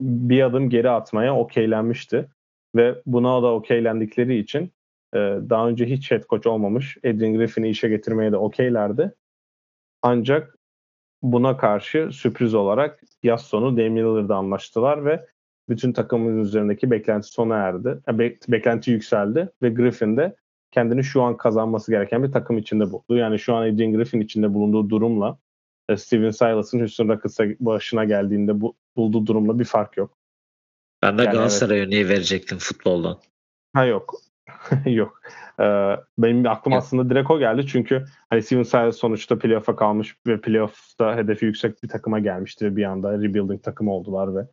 bir 0.00 0.42
adım 0.42 0.70
geri 0.70 0.90
atmaya 0.90 1.36
okeylenmişti. 1.36 2.28
Ve 2.76 3.02
buna 3.06 3.42
da 3.42 3.54
okeylendikleri 3.54 4.38
için 4.38 4.72
e, 5.14 5.18
daha 5.50 5.68
önce 5.68 5.86
hiç 5.86 6.10
head 6.10 6.22
coach 6.22 6.46
olmamış 6.46 6.98
Adrian 6.98 7.34
Griffin'i 7.34 7.68
işe 7.68 7.88
getirmeye 7.88 8.32
de 8.32 8.36
okeylerdi. 8.36 9.14
Ancak 10.02 10.58
buna 11.22 11.56
karşı 11.56 12.08
sürpriz 12.12 12.54
olarak 12.54 13.00
yaz 13.22 13.42
sonu 13.42 13.76
Damian 13.76 13.96
Lillard'la 13.96 14.36
anlaştılar 14.36 15.04
ve 15.04 15.26
bütün 15.68 15.92
takımın 15.92 16.38
üzerindeki 16.38 16.90
beklenti 16.90 17.28
sona 17.28 17.56
erdi. 17.56 18.00
Be- 18.08 18.38
beklenti 18.48 18.90
yükseldi 18.90 19.48
ve 19.62 19.70
Griffin 19.70 20.16
de 20.16 20.36
kendini 20.70 21.04
şu 21.04 21.22
an 21.22 21.36
kazanması 21.36 21.90
gereken 21.90 22.22
bir 22.22 22.32
takım 22.32 22.58
içinde 22.58 22.92
buldu. 22.92 23.16
Yani 23.16 23.38
şu 23.38 23.54
an 23.54 23.62
Adrian 23.62 23.92
Griffin 23.92 24.20
içinde 24.20 24.54
bulunduğu 24.54 24.90
durumla 24.90 25.38
e, 25.88 25.96
Steven 25.96 26.30
Silas'ın 26.30 26.80
Houston 26.80 27.08
Rockets'a 27.08 27.44
başına 27.60 28.04
geldiğinde 28.04 28.60
bu, 28.60 28.74
bulduğu 28.96 29.26
durumla 29.26 29.58
bir 29.58 29.64
fark 29.64 29.96
yok. 29.96 30.18
Ben 31.02 31.18
de 31.18 31.22
yani 31.22 31.32
Galatasaray 31.32 31.78
evet. 31.78 31.86
örneği 31.86 32.08
verecektim 32.08 32.58
futboldan. 32.58 33.18
Ha 33.74 33.84
yok. 33.84 34.14
yok. 34.86 35.20
Ee, 35.60 35.96
benim 36.18 36.46
aklıma 36.46 36.76
yok. 36.76 36.84
aslında 36.84 37.10
direkt 37.10 37.30
o 37.30 37.38
geldi. 37.38 37.66
Çünkü 37.66 38.04
hani 38.30 38.42
Steven 38.42 38.62
Silas 38.62 38.96
sonuçta 38.96 39.38
playoff'a 39.38 39.76
kalmış 39.76 40.16
ve 40.26 40.40
playoff'ta 40.40 41.16
hedefi 41.16 41.44
yüksek 41.44 41.82
bir 41.82 41.88
takıma 41.88 42.18
gelmişti 42.18 42.76
bir 42.76 42.84
anda 42.84 43.12
rebuilding 43.12 43.62
takımı 43.62 43.92
oldular 43.92 44.36
ve 44.36 44.46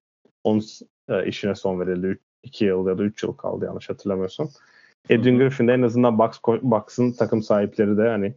onun 0.43 0.63
e, 1.09 1.25
işine 1.27 1.55
son 1.55 1.79
verildi. 1.79 2.19
2 2.43 2.65
yıl 2.65 2.87
ya 2.87 2.97
da 2.97 3.03
3 3.03 3.23
yıl 3.23 3.33
kaldı 3.33 3.65
yanlış 3.65 3.89
hatırlamıyorsam. 3.89 4.49
Adrian 5.05 5.37
Griffin'de 5.37 5.73
en 5.73 5.81
azından 5.81 6.19
Bucks, 6.19 6.39
Bucks'ın 6.61 7.11
takım 7.11 7.41
sahipleri 7.41 7.97
de 7.97 8.09
hani 8.09 8.35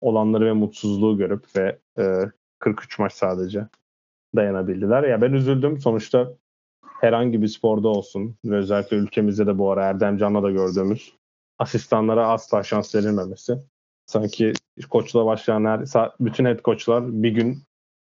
olanları 0.00 0.46
ve 0.46 0.52
mutsuzluğu 0.52 1.18
görüp 1.18 1.44
ve 1.56 1.78
e, 1.98 2.04
43 2.58 2.98
maç 2.98 3.12
sadece 3.12 3.66
dayanabildiler. 4.36 5.02
Ya 5.02 5.22
ben 5.22 5.32
üzüldüm. 5.32 5.80
Sonuçta 5.80 6.34
herhangi 7.00 7.42
bir 7.42 7.48
sporda 7.48 7.88
olsun 7.88 8.36
özellikle 8.44 8.96
ülkemizde 8.96 9.46
de 9.46 9.58
bu 9.58 9.70
ara 9.70 9.84
Erdem 9.84 10.18
Can'la 10.18 10.42
da 10.42 10.50
gördüğümüz 10.50 11.12
asistanlara 11.58 12.28
asla 12.28 12.62
şans 12.62 12.94
verilmemesi. 12.94 13.58
Sanki 14.06 14.52
koçla 14.90 15.26
başlayan 15.26 15.64
her, 15.64 16.10
bütün 16.20 16.44
head 16.44 16.62
koçlar 16.62 17.22
bir 17.22 17.30
gün 17.30 17.58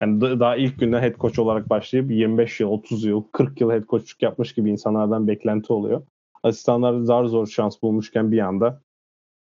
yani 0.02 0.20
daha 0.20 0.56
ilk 0.56 0.80
günden 0.80 1.02
head 1.02 1.16
coach 1.16 1.38
olarak 1.38 1.68
başlayıp 1.70 2.10
25 2.10 2.60
yıl, 2.60 2.68
30 2.68 3.04
yıl, 3.04 3.22
40 3.32 3.60
yıl 3.60 3.70
head 3.70 3.84
coachluk 3.84 4.22
yapmış 4.22 4.54
gibi 4.54 4.70
insanlardan 4.70 5.28
beklenti 5.28 5.72
oluyor. 5.72 6.02
Asistanlar 6.42 7.00
zar 7.00 7.24
zor 7.24 7.46
şans 7.46 7.82
bulmuşken 7.82 8.32
bir 8.32 8.38
anda 8.38 8.82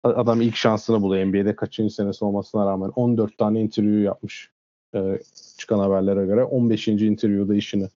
adam 0.02 0.40
ilk 0.40 0.56
şansını 0.56 1.02
buluyor 1.02 1.26
NBA'de 1.26 1.56
kaçıncı 1.56 1.94
senesi 1.94 2.24
olmasına 2.24 2.66
rağmen 2.66 2.88
14 2.88 3.38
tane 3.38 3.60
interview 3.60 4.00
yapmış 4.00 4.50
e, 4.94 5.18
çıkan 5.58 5.78
haberlere 5.78 6.26
göre 6.26 6.44
15. 6.44 6.88
interview'da 6.88 7.54
işini 7.54 7.88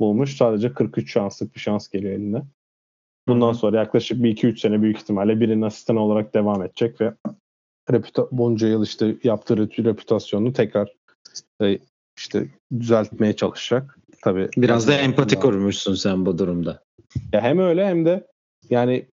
bulmuş. 0.00 0.36
Sadece 0.36 0.72
43 0.72 1.12
şanslık 1.12 1.54
bir 1.54 1.60
şans 1.60 1.88
geliyor 1.88 2.12
eline. 2.12 2.42
Bundan 3.28 3.52
sonra 3.52 3.76
yaklaşık 3.76 4.22
bir 4.22 4.36
2-3 4.36 4.60
sene 4.60 4.82
büyük 4.82 4.96
ihtimalle 4.96 5.40
birinin 5.40 5.62
asistanı 5.62 6.00
olarak 6.00 6.34
devam 6.34 6.62
edecek 6.62 7.00
ve 7.00 7.14
reputa 7.90 8.26
bunca 8.32 8.68
yıl 8.68 8.84
işte 8.84 9.16
yaptığı 9.24 9.84
reputasyonunu 9.84 10.52
tekrar 10.52 10.96
e, 11.62 11.78
işte 12.18 12.46
düzeltmeye 12.80 13.36
çalışacak. 13.36 13.98
Tabii 14.22 14.48
biraz 14.56 14.88
da 14.88 14.94
empati 14.94 15.36
kurmuşsun 15.36 15.94
sen 15.94 16.26
bu 16.26 16.38
durumda. 16.38 16.82
Ya 17.32 17.40
hem 17.40 17.58
öyle 17.58 17.86
hem 17.86 18.04
de 18.04 18.26
yani 18.70 19.06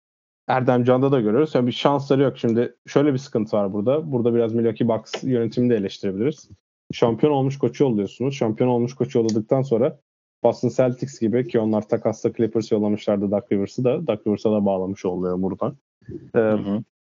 Erdem 0.49 0.85
Can'da 0.85 1.13
da 1.13 1.21
görüyoruz. 1.21 1.55
Yani 1.55 1.67
bir 1.67 1.73
şansları 1.73 2.23
yok. 2.23 2.39
Şimdi 2.39 2.75
şöyle 2.87 3.13
bir 3.13 3.19
sıkıntı 3.19 3.57
var 3.57 3.73
burada. 3.73 4.13
Burada 4.13 4.35
biraz 4.35 4.55
Milwaukee 4.55 4.89
Bucks 4.89 5.13
yönetimini 5.25 5.71
de 5.71 5.77
eleştirebiliriz. 5.77 6.49
Şampiyon 6.93 7.33
olmuş 7.33 7.59
koçu 7.59 7.87
oluyorsunuz. 7.87 8.35
Şampiyon 8.35 8.71
olmuş 8.71 8.95
koçu 8.95 9.19
yolladıktan 9.19 9.63
sonra 9.63 9.99
Boston 10.47 10.69
Celtics 10.69 11.21
gibi 11.21 11.49
ki 11.49 11.61
onlar 11.61 11.89
takasla 11.89 12.33
Clippers 12.33 12.73
yollamışlardı 12.73 13.31
Doug 13.31 13.53
Rivers'ı 13.53 13.85
da. 13.85 14.07
Doug 14.07 14.27
Rivers'a 14.27 14.53
da 14.53 14.67
bağlamış 14.67 15.05
oluyor 15.05 15.43
buradan. 15.43 15.77
Ee, 16.11 16.57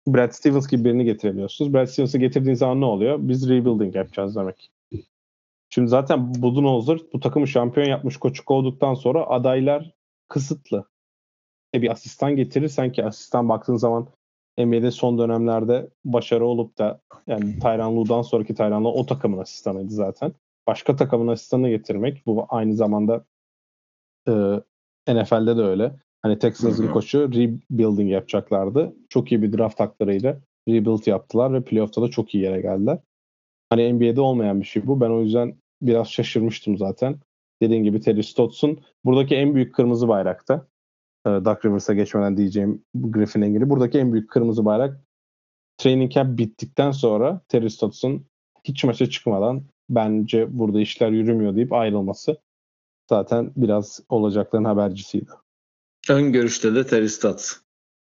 Brad 0.06 0.30
Stevens 0.30 0.68
gibi 0.68 0.85
birini 0.85 1.04
getirebiliyorsunuz. 1.04 1.75
Brad 1.75 1.87
Stevens'ı 1.87 2.18
getirdiğiniz 2.18 2.59
zaman 2.59 2.80
ne 2.80 2.85
oluyor? 2.85 3.18
Biz 3.20 3.49
rebuilding 3.49 3.97
yapacağız 3.97 4.37
demek. 4.37 4.70
Şimdi 5.70 5.88
zaten 5.88 6.35
Budenholzer 6.35 6.99
bu 7.12 7.20
takımı 7.20 7.49
şampiyon 7.49 7.87
yapmış 7.87 8.16
koçu 8.16 8.44
kovduktan 8.44 8.94
sonra 8.94 9.26
adaylar 9.26 9.94
kısıtlı. 10.28 10.85
E 11.75 11.82
bir 11.82 11.90
asistan 11.90 12.37
getirirsen 12.37 12.92
ki 12.92 13.04
asistan 13.04 13.49
baktığın 13.49 13.76
zaman 13.76 14.09
NBA'de 14.59 14.90
son 14.90 15.18
dönemlerde 15.18 15.90
başarı 16.04 16.47
olup 16.47 16.78
da 16.78 17.00
yani 17.26 17.59
Tyron 17.59 17.97
Lue'dan 17.97 18.23
sonraki 18.23 18.54
Tyron 18.54 18.85
Lue 18.85 18.92
o 18.92 19.06
takımın 19.06 19.38
asistanıydı 19.38 19.90
zaten. 19.90 20.32
Başka 20.66 20.97
takımın 20.97 21.32
asistanını 21.32 21.68
getirmek 21.68 22.26
bu 22.26 22.47
aynı 22.49 22.75
zamanda 22.75 23.25
e, 24.29 24.33
NFL'de 25.15 25.57
de 25.57 25.62
öyle. 25.62 25.97
Hani 26.23 26.39
Texans'ın 26.39 26.93
koçu 26.93 27.33
rebuilding 27.33 28.11
yapacaklardı. 28.11 28.95
Çok 29.09 29.33
iyi 29.33 29.43
bir 29.43 29.59
draft 29.59 29.81
haklarıyla 29.81 30.41
rebuild 30.69 31.07
yaptılar 31.07 31.53
ve 31.53 31.65
playoff'ta 31.65 32.03
da 32.03 32.09
çok 32.09 32.35
iyi 32.35 32.45
yere 32.45 32.61
geldiler. 32.61 32.99
Hani 33.71 33.93
NBA'de 33.93 34.21
olmayan 34.21 34.61
bir 34.61 34.67
şey 34.67 34.87
bu. 34.87 35.00
Ben 35.00 35.11
o 35.11 35.21
yüzden 35.21 35.55
biraz 35.83 36.09
şaşırmıştım 36.09 36.79
zaten. 36.79 37.17
Dediğim 37.62 37.85
gibi 37.85 38.00
Terry 38.00 38.23
Stotts'un 38.23 38.81
buradaki 39.05 39.35
en 39.35 39.55
büyük 39.55 39.75
kırmızı 39.75 40.09
bayrakta. 40.09 40.67
E, 41.27 41.31
Duck 41.31 41.65
Rivers'a 41.65 41.95
geçmeden 41.95 42.37
diyeceğim 42.37 42.85
Griffin'e 42.95 43.49
ilgili. 43.49 43.71
Buradaki 43.71 43.99
en 43.99 44.12
büyük 44.12 44.31
kırmızı 44.31 44.65
bayrak 44.65 45.00
training 45.79 46.12
camp 46.12 46.39
bittikten 46.39 46.91
sonra 46.91 47.41
Terry 47.49 47.71
Stotts'un 47.71 48.27
hiç 48.65 48.85
maça 48.85 49.11
çıkmadan 49.11 49.62
bence 49.91 50.59
burada 50.59 50.81
işler 50.81 51.11
yürümüyor 51.11 51.57
deyip 51.57 51.73
ayrılması 51.73 52.37
zaten 53.11 53.52
biraz 53.57 54.00
olacakların 54.09 54.64
habercisiydi. 54.64 55.31
Ön 56.09 56.33
görüşte 56.33 56.75
de 56.75 56.87
Terry 56.87 57.09
Stotts. 57.09 57.57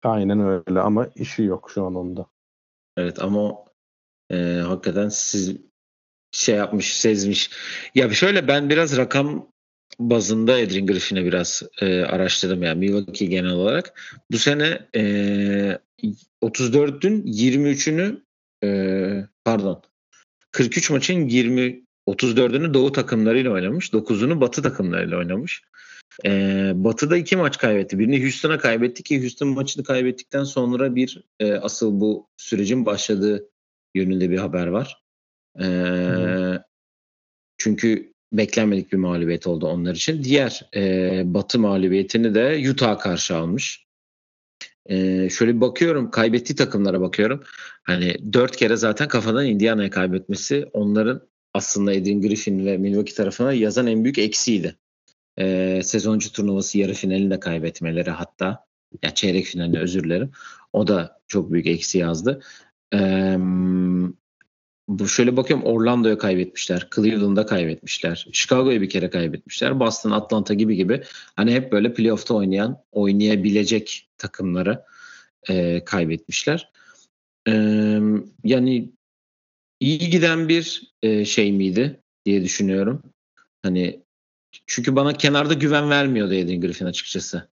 Aynen 0.03 0.41
öyle 0.41 0.81
ama 0.81 1.07
işi 1.17 1.43
yok 1.43 1.71
şu 1.75 1.85
an 1.85 1.95
onda. 1.95 2.27
Evet 2.97 3.23
ama 3.23 3.65
e, 4.31 4.37
hakikaten 4.67 5.09
siz 5.09 5.57
şey 6.33 6.57
yapmış, 6.57 6.97
sezmiş. 6.97 7.51
Ya 7.95 8.11
şöyle 8.11 8.49
ben 8.49 8.71
biraz 8.71 8.97
rakam 8.97 9.49
bazında 9.99 10.53
Adrian 10.53 10.87
Griffin'e 10.87 11.25
biraz 11.25 11.63
e, 11.81 12.03
araştırdım 12.03 12.63
yani 12.63 12.79
Milwaukee 12.79 13.27
genel 13.27 13.53
olarak. 13.53 14.01
Bu 14.33 14.39
sene 14.39 14.89
e, 14.95 15.03
34'ün 16.43 17.23
23'ünü 17.23 18.23
e, 18.65 19.29
pardon 19.45 19.83
43 20.51 20.91
maçın 20.91 21.29
20 21.29 21.88
34'ünü 22.13 22.75
Doğu 22.75 22.93
takımlarıyla 22.93 23.51
oynamış. 23.51 23.93
9'unu 23.93 24.41
Batı 24.41 24.63
takımlarıyla 24.63 25.19
oynamış. 25.19 25.63
Ee, 26.27 26.73
Batı'da 26.75 27.17
iki 27.17 27.37
maç 27.37 27.59
kaybetti. 27.59 27.99
Birini 27.99 28.23
Houston'a 28.23 28.59
kaybetti 28.59 29.03
ki 29.03 29.21
Houston 29.21 29.49
maçını 29.49 29.85
kaybettikten 29.85 30.45
sonra 30.45 30.95
bir 30.95 31.25
e, 31.41 31.55
asıl 31.55 32.01
bu 32.01 32.29
sürecin 32.37 32.87
başladığı 32.87 33.49
yönünde 33.95 34.31
bir 34.31 34.39
haber 34.39 34.67
var. 34.67 35.03
Ee, 35.61 36.59
çünkü 37.59 38.13
beklenmedik 38.33 38.93
bir 38.93 38.97
mağlubiyet 38.97 39.47
oldu 39.47 39.67
onlar 39.67 39.95
için. 39.95 40.25
Diğer 40.25 40.71
e, 40.77 41.23
Batı 41.35 41.59
mağlubiyetini 41.59 42.35
de 42.35 42.71
Utah'a 42.71 42.99
karşı 42.99 43.37
almış. 43.37 43.87
E, 44.87 45.29
şöyle 45.31 45.61
bakıyorum, 45.61 46.11
kaybettiği 46.11 46.57
takımlara 46.57 47.01
bakıyorum. 47.01 47.43
Hani 47.83 48.33
dört 48.33 48.57
kere 48.57 48.77
zaten 48.77 49.09
kafadan 49.09 49.47
Indiana'ya 49.47 49.91
kaybetmesi 49.91 50.67
onların 50.73 51.29
aslında 51.55 51.91
Adrian 51.91 52.21
Griffin 52.21 52.67
ve 52.67 52.77
Milwaukee 52.77 53.15
tarafına 53.15 53.53
yazan 53.53 53.87
en 53.87 54.05
büyük 54.05 54.19
eksiydi. 54.19 54.77
E, 55.39 55.81
sezoncu 55.85 56.33
turnuvası 56.33 56.79
yarı 56.79 56.93
finalinde 56.93 57.41
kaybetmeleri 57.41 58.11
hatta 58.11 58.65
ya 59.03 59.15
çeyrek 59.15 59.45
finalinde 59.45 59.79
özür 59.79 60.05
dilerim. 60.05 60.31
O 60.73 60.87
da 60.87 61.21
çok 61.29 61.53
büyük 61.53 61.67
eksi 61.67 61.99
yazdı. 61.99 62.43
E, 62.95 62.99
bu 64.89 65.09
şöyle 65.09 65.37
bakıyorum 65.37 65.67
Orlando'ya 65.67 66.19
kaybetmişler. 66.19 66.89
Cleveland'a 66.95 67.47
kaybetmişler. 67.47 68.29
Chicago'ya 68.33 68.81
bir 68.81 68.89
kere 68.89 69.11
kaybetmişler. 69.11 69.81
Boston, 69.81 70.11
Atlanta 70.11 70.55
gibi 70.55 70.77
gibi. 70.77 71.03
Hani 71.37 71.53
hep 71.53 71.73
böyle 71.73 71.95
playoff'ta 71.95 72.35
oynayan, 72.35 72.83
oynayabilecek 72.93 74.09
takımları 74.19 74.85
e, 75.49 75.85
kaybetmişler. 75.85 76.71
E, 77.49 77.53
yani 78.45 78.93
iyi 79.81 80.11
giden 80.11 80.49
bir 80.49 80.93
e, 81.03 81.25
şey 81.25 81.53
miydi 81.53 82.01
diye 82.25 82.45
düşünüyorum. 82.45 83.03
Hani 83.63 84.01
çünkü 84.67 84.97
bana 84.97 85.13
kenarda 85.13 85.55
güven 85.55 85.91
vermiyordu 85.91 86.35
Adrian 86.35 86.61
Griffin 86.61 86.87
açıkçası. 86.87 87.49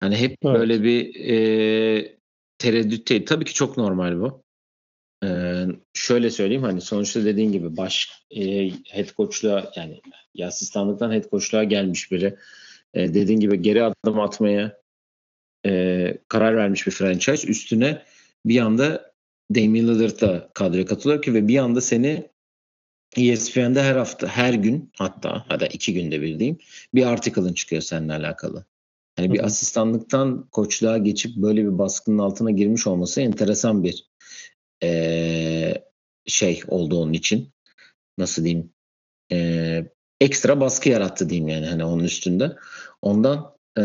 Hani 0.00 0.16
hep 0.16 0.36
evet. 0.42 0.58
böyle 0.58 0.82
bir 0.82 1.14
e, 1.14 2.18
tereddütteydi. 2.58 3.24
Tabii 3.24 3.44
ki 3.44 3.54
çok 3.54 3.76
normal 3.76 4.20
bu. 4.20 4.42
Ee, 5.24 5.66
şöyle 5.94 6.30
söyleyeyim 6.30 6.62
hani 6.62 6.80
sonuçta 6.80 7.24
dediğin 7.24 7.52
gibi 7.52 7.76
baş 7.76 8.22
e, 8.30 8.70
head 8.70 9.16
coach'luğa 9.16 9.72
yani 9.76 10.00
ya 10.34 10.48
asistanlıktan 10.48 11.12
head 11.12 11.30
coach'luğa 11.30 11.64
gelmiş 11.64 12.12
biri. 12.12 12.36
E, 12.94 13.14
dediğin 13.14 13.40
gibi 13.40 13.62
geri 13.62 13.84
adım 13.84 14.20
atmaya 14.20 14.80
e, 15.66 16.18
karar 16.28 16.56
vermiş 16.56 16.86
bir 16.86 16.92
franchise. 16.92 17.48
Üstüne 17.48 18.02
bir 18.46 18.60
anda 18.60 19.09
Damian 19.54 19.88
Lillard 19.88 20.20
da 20.20 20.50
kadroya 20.54 20.86
katılıyor 20.86 21.22
ki 21.22 21.34
ve 21.34 21.48
bir 21.48 21.58
anda 21.58 21.80
seni 21.80 22.30
ESPN'de 23.16 23.82
her 23.82 23.96
hafta, 23.96 24.26
her 24.26 24.54
gün 24.54 24.92
hatta 24.96 25.44
hatta 25.48 25.66
iki 25.66 25.94
günde 25.94 26.22
bir 26.22 26.38
diyeyim 26.38 26.58
bir 26.94 27.06
article'ın 27.06 27.52
çıkıyor 27.52 27.82
seninle 27.82 28.12
alakalı. 28.12 28.64
Hani 29.16 29.32
bir 29.32 29.38
Hı-hı. 29.38 29.46
asistanlıktan 29.46 30.48
koçluğa 30.52 30.98
geçip 30.98 31.36
böyle 31.36 31.64
bir 31.64 31.78
baskının 31.78 32.18
altına 32.18 32.50
girmiş 32.50 32.86
olması 32.86 33.20
enteresan 33.20 33.84
bir 33.84 34.10
e, 34.82 35.84
şey 36.26 36.62
oldu 36.68 37.02
onun 37.02 37.12
için. 37.12 37.52
Nasıl 38.18 38.44
diyeyim? 38.44 38.72
E, 39.32 39.84
ekstra 40.20 40.60
baskı 40.60 40.88
yarattı 40.88 41.30
diyeyim 41.30 41.48
yani 41.48 41.66
hani 41.66 41.84
onun 41.84 42.04
üstünde. 42.04 42.56
Ondan 43.02 43.56
e, 43.78 43.82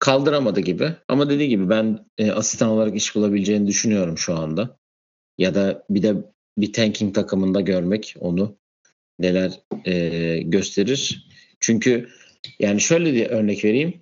kaldıramadı 0.00 0.60
gibi. 0.60 0.92
Ama 1.08 1.30
dediği 1.30 1.48
gibi 1.48 1.68
ben 1.70 2.06
e, 2.18 2.30
asistan 2.30 2.68
olarak 2.68 2.96
iş 2.96 3.14
bulabileceğini 3.14 3.66
düşünüyorum 3.66 4.18
şu 4.18 4.34
anda. 4.34 4.78
Ya 5.38 5.54
da 5.54 5.84
bir 5.90 6.02
de 6.02 6.14
bir 6.58 6.72
tanking 6.72 7.14
takımında 7.14 7.60
görmek 7.60 8.14
onu 8.20 8.56
neler 9.18 9.60
e, 9.84 10.38
gösterir. 10.42 11.28
Çünkü 11.60 12.08
yani 12.58 12.80
şöyle 12.80 13.14
bir 13.14 13.26
örnek 13.26 13.64
vereyim. 13.64 14.00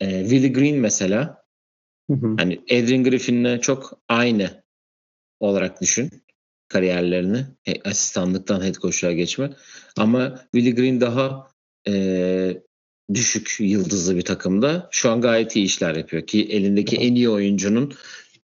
E, 0.00 0.20
Willie 0.20 0.52
Green 0.52 0.76
mesela 0.76 1.42
hı 2.10 2.16
hı. 2.16 2.34
hani 2.38 2.60
Adrian 2.64 3.04
Griffin'le 3.04 3.58
çok 3.58 4.00
aynı 4.08 4.62
olarak 5.40 5.80
düşün 5.80 6.10
kariyerlerini. 6.68 7.46
E, 7.66 7.82
asistanlıktan 7.82 8.62
head 8.64 8.74
coach'a 8.74 9.12
geçme. 9.12 9.50
Ama 9.96 10.40
Willie 10.52 10.74
Green 10.74 11.00
daha 11.00 11.50
e, 11.88 12.62
düşük 13.14 13.56
yıldızlı 13.60 14.16
bir 14.16 14.22
takımda. 14.22 14.88
Şu 14.90 15.10
an 15.10 15.20
gayet 15.20 15.56
iyi 15.56 15.64
işler 15.64 15.94
yapıyor 15.94 16.26
ki 16.26 16.44
elindeki 16.44 16.96
en 16.96 17.14
iyi 17.14 17.28
oyuncunun 17.28 17.92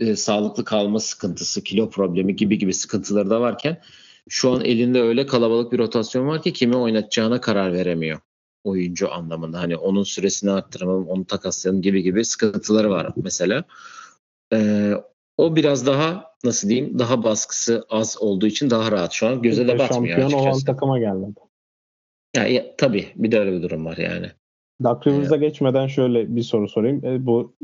e, 0.00 0.16
sağlıklı 0.16 0.64
kalma 0.64 1.00
sıkıntısı, 1.00 1.64
kilo 1.64 1.90
problemi 1.90 2.36
gibi 2.36 2.58
gibi 2.58 2.74
sıkıntıları 2.74 3.30
da 3.30 3.40
varken 3.40 3.80
şu 4.28 4.52
an 4.52 4.64
elinde 4.64 5.00
öyle 5.00 5.26
kalabalık 5.26 5.72
bir 5.72 5.78
rotasyon 5.78 6.26
var 6.26 6.42
ki 6.42 6.52
kimi 6.52 6.76
oynatacağına 6.76 7.40
karar 7.40 7.72
veremiyor 7.72 8.20
oyuncu 8.64 9.12
anlamında. 9.12 9.60
Hani 9.60 9.76
onun 9.76 10.02
süresini 10.02 10.50
arttıralım, 10.50 11.08
onu 11.08 11.24
takaslayalım 11.24 11.82
gibi 11.82 12.02
gibi 12.02 12.24
sıkıntıları 12.24 12.90
var 12.90 13.12
mesela. 13.16 13.64
Ee, 14.52 14.92
o 15.36 15.56
biraz 15.56 15.86
daha 15.86 16.24
nasıl 16.44 16.68
diyeyim 16.68 16.98
daha 16.98 17.24
baskısı 17.24 17.84
az 17.90 18.16
olduğu 18.20 18.46
için 18.46 18.70
daha 18.70 18.92
rahat 18.92 19.12
şu 19.12 19.26
an. 19.26 19.42
Göze 19.42 19.68
de 19.68 19.78
batmıyor 19.78 19.88
Şampiyon 19.88 20.26
açıkçası. 20.26 20.48
olan 20.48 20.60
takıma 20.60 20.98
geldi. 20.98 21.26
Yani, 22.36 22.52
ya, 22.52 22.76
tabii 22.76 23.06
bir 23.16 23.32
de 23.32 23.40
öyle 23.40 23.52
bir 23.52 23.62
durum 23.62 23.84
var 23.84 23.96
yani. 23.96 24.30
Doug 24.84 25.06
Rivers'a 25.06 25.36
ee, 25.36 25.38
geçmeden 25.38 25.86
şöyle 25.86 26.36
bir 26.36 26.42
soru 26.42 26.68
sorayım. 26.68 27.04
E, 27.04 27.26
bu 27.26 27.54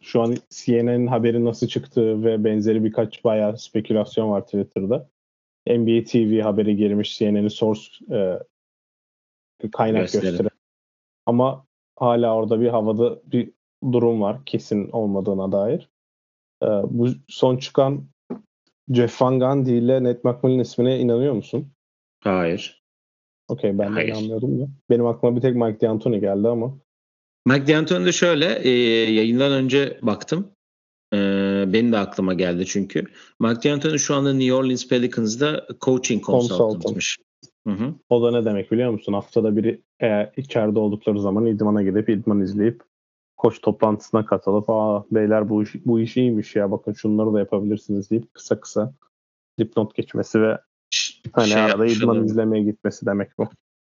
şu 0.00 0.22
an 0.22 0.36
CNN'in 0.50 1.06
haberi 1.06 1.44
nasıl 1.44 1.66
çıktı 1.66 2.24
ve 2.24 2.44
benzeri 2.44 2.84
birkaç 2.84 3.24
bayağı 3.24 3.58
spekülasyon 3.58 4.30
var 4.30 4.44
Twitter'da. 4.44 5.08
NBA 5.66 6.04
TV 6.04 6.42
haberi 6.42 6.76
gelmiş 6.76 7.18
CNN'in 7.18 7.48
source 7.48 7.82
e, 8.10 8.38
kaynak 9.72 10.12
gösteren. 10.12 10.48
Ama 11.26 11.66
hala 11.96 12.34
orada 12.34 12.60
bir 12.60 12.68
havada 12.68 13.20
bir 13.32 13.50
durum 13.92 14.20
var 14.20 14.44
kesin 14.44 14.88
olmadığına 14.90 15.52
dair. 15.52 15.88
Ee, 16.62 16.66
bu 16.66 17.08
son 17.28 17.56
çıkan 17.56 18.04
Jeff 18.90 19.22
Van 19.22 19.40
Gundy 19.40 19.78
ile 19.78 20.04
Ned 20.04 20.18
McMillan 20.24 20.58
ismine 20.58 20.98
inanıyor 20.98 21.34
musun? 21.34 21.72
Hayır. 22.20 22.81
Okey 23.52 23.78
ben 23.78 23.96
de 23.96 24.06
inanmıyordum 24.06 24.60
ya. 24.60 24.68
Benim 24.90 25.06
aklıma 25.06 25.36
bir 25.36 25.40
tek 25.40 25.56
Mike 25.56 25.80
D'Antoni 25.80 26.20
geldi 26.20 26.48
ama. 26.48 26.78
Mike 27.46 27.66
D'Antoni 27.66 28.06
de 28.06 28.12
şöyle 28.12 28.58
e, 28.62 28.70
yayından 29.12 29.52
önce 29.52 29.98
baktım. 30.02 30.48
E, 31.14 31.18
benim 31.66 31.92
de 31.92 31.98
aklıma 31.98 32.34
geldi 32.34 32.66
çünkü. 32.66 33.04
Mike 33.40 33.70
D'Antoni 33.70 33.98
şu 33.98 34.14
anda 34.14 34.32
New 34.32 34.54
Orleans 34.54 34.88
Pelicans'da 34.88 35.66
coaching 35.80 36.24
consultant'mış. 36.24 37.18
Hı 37.66 37.72
hı. 37.72 37.94
O 38.08 38.22
da 38.22 38.30
ne 38.30 38.44
demek 38.44 38.72
biliyor 38.72 38.90
musun? 38.90 39.12
Haftada 39.12 39.56
biri 39.56 39.80
eğer 40.00 40.32
içeride 40.36 40.78
oldukları 40.78 41.20
zaman 41.20 41.46
idmana 41.46 41.82
gidip 41.82 42.08
idman 42.08 42.40
izleyip 42.40 42.82
koç 43.36 43.60
toplantısına 43.60 44.26
katılıp 44.26 44.70
aa 44.70 45.04
beyler 45.10 45.48
bu 45.48 45.62
iş, 45.62 45.74
bu 45.86 46.00
iş 46.00 46.16
iyiymiş 46.16 46.56
ya 46.56 46.70
bakın 46.70 46.92
şunları 46.92 47.32
da 47.32 47.38
yapabilirsiniz 47.38 48.10
deyip 48.10 48.34
kısa 48.34 48.60
kısa 48.60 48.94
dipnot 49.58 49.94
geçmesi 49.94 50.42
ve 50.42 50.58
hani 51.32 51.48
şey 51.48 51.62
arada 51.62 51.86
idman 51.86 52.24
izlemeye 52.24 52.64
gitmesi 52.64 53.06
demek 53.06 53.38
bu. 53.38 53.48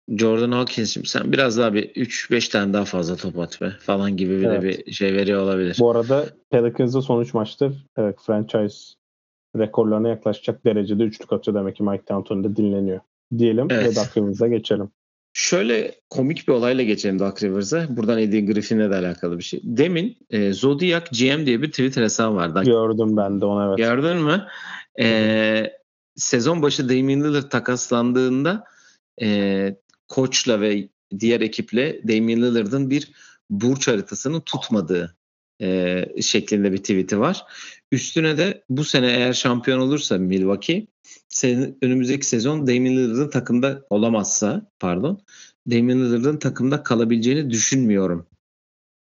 Jordan 0.08 0.52
Hawkins'im 0.52 1.04
sen 1.04 1.32
biraz 1.32 1.58
daha 1.58 1.74
bir 1.74 1.88
3-5 1.88 2.52
tane 2.52 2.72
daha 2.72 2.84
fazla 2.84 3.16
top 3.16 3.38
at 3.38 3.60
be 3.60 3.72
falan 3.80 4.16
gibi 4.16 4.40
bir 4.40 4.44
evet. 4.44 4.62
de 4.62 4.86
bir 4.86 4.92
şey 4.92 5.14
veriyor 5.14 5.42
olabilir. 5.42 5.76
Bu 5.80 5.90
arada 5.90 6.26
Pelicans'da 6.50 7.02
son 7.02 7.22
3 7.22 7.34
maçtır 7.34 7.86
evet, 7.96 8.16
franchise 8.26 8.94
rekorlarına 9.56 10.08
yaklaşacak 10.08 10.64
derecede 10.64 11.02
üçlük 11.02 11.32
atıyor 11.32 11.56
demek 11.56 11.76
ki 11.76 11.82
Mike 11.82 12.06
D'Antoni 12.08 12.44
de 12.44 12.56
dinleniyor. 12.56 13.00
Diyelim 13.38 13.68
evet. 13.70 13.86
ve 13.86 13.96
dakikamıza 13.96 14.48
geçelim. 14.48 14.90
Şöyle 15.32 15.94
komik 16.10 16.48
bir 16.48 16.52
olayla 16.52 16.84
geçelim 16.84 17.18
Duck 17.18 17.42
Rivers'a. 17.42 17.96
Buradan 17.96 18.18
Eddie 18.18 18.40
Griffin'le 18.40 18.90
de 18.90 18.96
alakalı 18.96 19.38
bir 19.38 19.42
şey. 19.42 19.60
Demin 19.64 20.16
e, 20.30 20.52
Zodiac 20.52 21.06
GM 21.10 21.46
diye 21.46 21.62
bir 21.62 21.70
Twitter 21.70 22.02
hesabı 22.02 22.36
vardı. 22.36 22.62
Gördüm 22.64 23.16
ben 23.16 23.40
de 23.40 23.44
onu 23.44 23.68
evet. 23.68 23.78
Gördün 23.78 24.16
mü? 24.16 24.46
E, 25.00 25.72
sezon 26.16 26.62
başı 26.62 26.88
Damian 26.88 27.24
Lillard 27.24 27.50
takaslandığında 27.50 28.64
e, 29.22 29.76
koçla 30.08 30.60
ve 30.60 30.88
diğer 31.18 31.40
ekiple 31.40 32.00
Damian 32.08 32.42
Lillard'ın 32.42 32.90
bir 32.90 33.12
burç 33.50 33.88
haritasını 33.88 34.40
tutmadığı 34.40 35.16
e, 35.62 36.04
şeklinde 36.22 36.72
bir 36.72 36.78
tweet'i 36.78 37.20
var. 37.20 37.44
Üstüne 37.92 38.38
de 38.38 38.64
bu 38.70 38.84
sene 38.84 39.06
eğer 39.06 39.32
şampiyon 39.32 39.80
olursa 39.80 40.18
Milwaukee 40.18 40.86
sen, 41.28 41.76
önümüzdeki 41.82 42.26
sezon 42.26 42.66
Damian 42.66 42.96
Lillard'ın 42.96 43.30
takımda 43.30 43.86
olamazsa 43.90 44.70
pardon 44.80 45.22
Damian 45.70 46.00
Lillard'ın 46.00 46.36
takımda 46.36 46.82
kalabileceğini 46.82 47.50
düşünmüyorum 47.50 48.26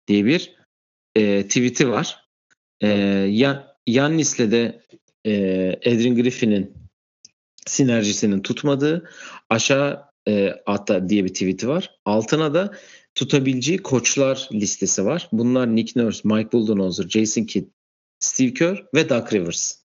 diye 0.09 0.25
bir 0.25 0.55
e, 1.15 1.43
tweet'i 1.43 1.89
var. 1.89 2.25
E, 2.81 2.89
ya, 3.31 3.77
Yannis'le 3.87 4.39
de 4.39 4.83
e, 5.27 5.33
Adrian 5.87 6.17
Griffin'in 6.17 6.84
sinerjisinin 7.67 8.43
tutmadığı 8.43 9.11
aşağı 9.51 10.05
e, 10.29 10.63
hatta 10.67 11.09
diye 11.09 11.25
bir 11.25 11.29
tweet'i 11.29 11.69
var. 11.69 11.99
Altına 12.05 12.55
da 12.55 12.75
tutabileceği 13.15 13.79
koçlar 13.79 14.49
listesi 14.53 15.05
var. 15.05 15.29
Bunlar 15.33 15.77
Nick 15.77 16.01
Nurse, 16.01 16.21
Mike 16.25 16.53
Budenholzer, 16.53 17.09
Jason 17.09 17.45
Kidd, 17.45 17.67
Steve 18.19 18.53
Kerr 18.53 18.87
ve 18.95 19.09
Doug 19.09 19.33
Rivers. 19.33 19.85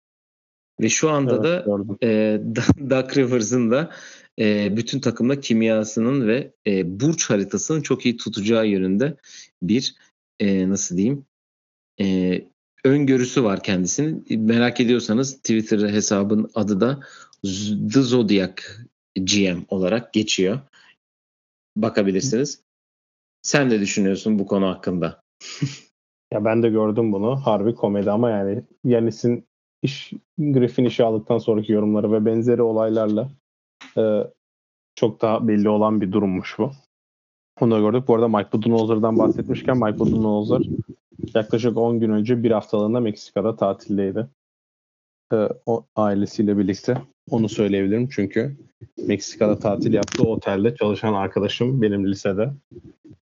Ve 0.82 0.90
şu 0.90 1.10
anda 1.10 1.34
evet, 1.36 1.44
da 1.44 2.08
e, 2.08 2.42
Doug 2.90 3.18
Rivers'ın 3.18 3.72
da 3.72 3.92
e, 4.40 4.78
bütün 4.78 5.00
takımda 5.00 5.40
kimyasının 5.40 6.28
ve 6.28 6.54
e, 6.68 7.00
burç 7.00 7.30
haritasının 7.30 7.82
çok 7.82 8.06
iyi 8.06 8.18
tutacağı 8.18 8.68
yönünde 8.68 9.18
bir 9.62 9.96
e, 10.40 10.70
nasıl 10.70 10.98
diyeyim 10.98 11.26
e, 12.02 12.40
öngörüsü 12.86 13.44
var 13.44 13.64
kendisinin. 13.64 14.26
Merak 14.30 14.80
ediyorsanız 14.80 15.38
Twitter 15.38 15.90
hesabın 15.90 16.52
adı 16.56 16.82
da 16.82 17.00
The 17.43 18.01
Zodiac 18.01 18.62
GM 19.15 19.60
olarak 19.69 20.13
geçiyor. 20.13 20.60
Bakabilirsiniz. 21.77 22.62
Sen 23.41 23.71
de 23.71 23.79
düşünüyorsun 23.79 24.39
bu 24.39 24.45
konu 24.45 24.67
hakkında. 24.67 25.23
ya 26.34 26.45
ben 26.45 26.63
de 26.63 26.69
gördüm 26.69 27.12
bunu. 27.12 27.36
Harbi 27.36 27.75
komedi 27.75 28.12
ama 28.12 28.29
yani 28.29 28.63
Yanis'in 28.84 29.45
iş 29.82 30.13
Griffin 30.38 30.86
işi 30.86 31.03
aldıktan 31.03 31.38
sonraki 31.38 31.71
yorumları 31.71 32.12
ve 32.12 32.25
benzeri 32.25 32.62
olaylarla 32.62 33.29
e, 33.97 34.03
çok 34.95 35.21
daha 35.21 35.47
belli 35.47 35.69
olan 35.69 36.01
bir 36.01 36.12
durummuş 36.12 36.56
bu. 36.60 36.71
Onu 37.62 37.71
da 37.71 37.79
gördük. 37.79 38.08
Bu 38.08 38.15
arada 38.15 38.27
Mike 38.27 38.51
Budenholzer'dan 38.51 39.17
bahsetmişken 39.17 39.77
Mike 39.77 39.99
Budenholzer 39.99 40.62
yaklaşık 41.34 41.77
10 41.77 41.99
gün 41.99 42.10
önce 42.10 42.43
bir 42.43 42.51
haftalığında 42.51 42.99
Meksika'da 42.99 43.56
tatildeydi. 43.56 44.27
E, 45.34 45.49
o 45.65 45.86
ailesiyle 45.95 46.58
birlikte. 46.58 47.01
Onu 47.30 47.50
söyleyebilirim 47.50 48.10
çünkü 48.10 48.56
Meksika'da 49.08 49.60
tatil 49.60 49.94
yaptığı 49.94 50.24
otelde 50.24 50.76
çalışan 50.76 51.14
arkadaşım 51.14 51.82
benim 51.82 52.08
lisede 52.08 52.50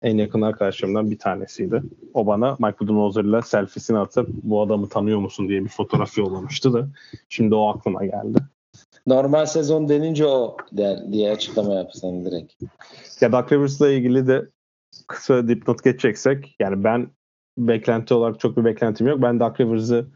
en 0.01 0.17
yakın 0.17 0.41
arkadaşlarımdan 0.41 1.11
bir 1.11 1.19
tanesiydi. 1.19 1.83
O 2.13 2.27
bana 2.27 2.57
Mike 2.59 2.79
Budenholzer'la 2.79 3.41
selfiesini 3.41 3.97
atıp 3.97 4.29
bu 4.29 4.61
adamı 4.61 4.89
tanıyor 4.89 5.19
musun 5.19 5.49
diye 5.49 5.63
bir 5.63 5.69
fotoğraf 5.69 6.17
yollamıştı 6.17 6.73
da 6.73 6.87
şimdi 7.29 7.55
o 7.55 7.67
aklıma 7.67 8.05
geldi. 8.05 8.39
Normal 9.07 9.45
sezon 9.45 9.89
denince 9.89 10.25
o 10.25 10.57
der, 10.71 11.11
diye 11.11 11.31
açıklama 11.31 11.73
yapsan 11.73 12.25
direkt. 12.25 12.53
Ya 13.21 13.31
Doug 13.31 13.51
Rivers'la 13.51 13.91
ilgili 13.91 14.27
de 14.27 14.49
kısa 15.07 15.47
dipnot 15.47 15.83
geçeceksek 15.83 16.55
yani 16.59 16.83
ben 16.83 17.09
beklenti 17.57 18.13
olarak 18.13 18.39
çok 18.39 18.57
bir 18.57 18.65
beklentim 18.65 19.07
yok. 19.07 19.21
Ben 19.21 19.39
Doug 19.39 19.59
Rivers'ı 19.59 20.07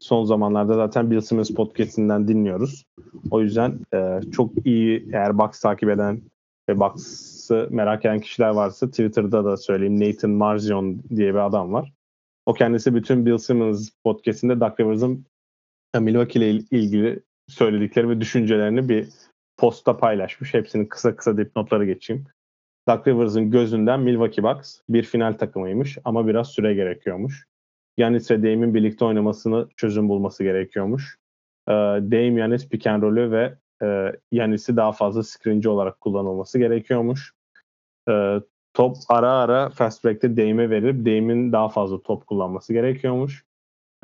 son 0.00 0.24
zamanlarda 0.24 0.74
zaten 0.74 1.10
Bill 1.10 1.20
Simmons 1.20 1.50
podcast'inden 1.50 2.28
dinliyoruz. 2.28 2.84
O 3.30 3.40
yüzden 3.40 3.78
e, 3.94 4.20
çok 4.32 4.66
iyi 4.66 5.08
eğer 5.12 5.38
Bucks 5.38 5.60
takip 5.60 5.88
eden 5.88 6.22
ve 6.68 6.80
Bucks'ı 6.80 7.68
merak 7.70 8.04
eden 8.04 8.20
kişiler 8.20 8.48
varsa 8.48 8.90
Twitter'da 8.90 9.44
da 9.44 9.56
söyleyeyim 9.56 10.00
Nathan 10.00 10.30
Marzion 10.30 11.02
diye 11.16 11.34
bir 11.34 11.46
adam 11.46 11.72
var. 11.72 11.92
O 12.46 12.54
kendisi 12.54 12.94
bütün 12.94 13.26
Bill 13.26 13.38
Simmons 13.38 13.90
podcast'inde 14.04 14.60
Doug 14.60 14.80
Rivers'ın 14.80 15.26
Milwaukee 15.98 16.40
ile 16.40 16.50
ilgili 16.50 17.20
söyledikleri 17.48 18.08
ve 18.08 18.20
düşüncelerini 18.20 18.88
bir 18.88 19.08
posta 19.56 19.96
paylaşmış. 19.96 20.54
Hepsinin 20.54 20.86
kısa 20.86 21.16
kısa 21.16 21.36
dipnotları 21.36 21.86
geçeyim. 21.86 22.26
Doug 22.88 23.08
Rivers'ın 23.08 23.50
gözünden 23.50 24.00
Milwaukee 24.00 24.42
Bucks 24.42 24.80
bir 24.88 25.02
final 25.02 25.32
takımıymış 25.32 25.98
ama 26.04 26.26
biraz 26.26 26.48
süre 26.48 26.74
gerekiyormuş. 26.74 27.49
Yanis 28.00 28.30
ve 28.30 28.38
Dame'in 28.38 28.74
birlikte 28.74 29.04
oynamasını 29.04 29.68
çözüm 29.76 30.08
bulması 30.08 30.44
gerekiyormuş. 30.44 31.18
Ee, 31.68 31.72
Dame, 31.72 32.40
Yanis 32.40 32.68
pick 32.68 32.86
and 32.86 33.02
roll'ü 33.02 33.30
ve 33.30 33.54
e, 33.82 34.12
Yanis'i 34.32 34.76
daha 34.76 34.92
fazla 34.92 35.22
screenci 35.22 35.68
olarak 35.68 36.00
kullanılması 36.00 36.58
gerekiyormuş. 36.58 37.32
Ee, 38.08 38.40
top 38.74 38.96
ara 39.08 39.32
ara 39.32 39.70
fast 39.70 40.04
break'te 40.04 40.36
Dame'e 40.36 40.70
verip 40.70 41.06
Dame'in 41.06 41.52
daha 41.52 41.68
fazla 41.68 42.02
top 42.02 42.26
kullanması 42.26 42.72
gerekiyormuş. 42.72 43.44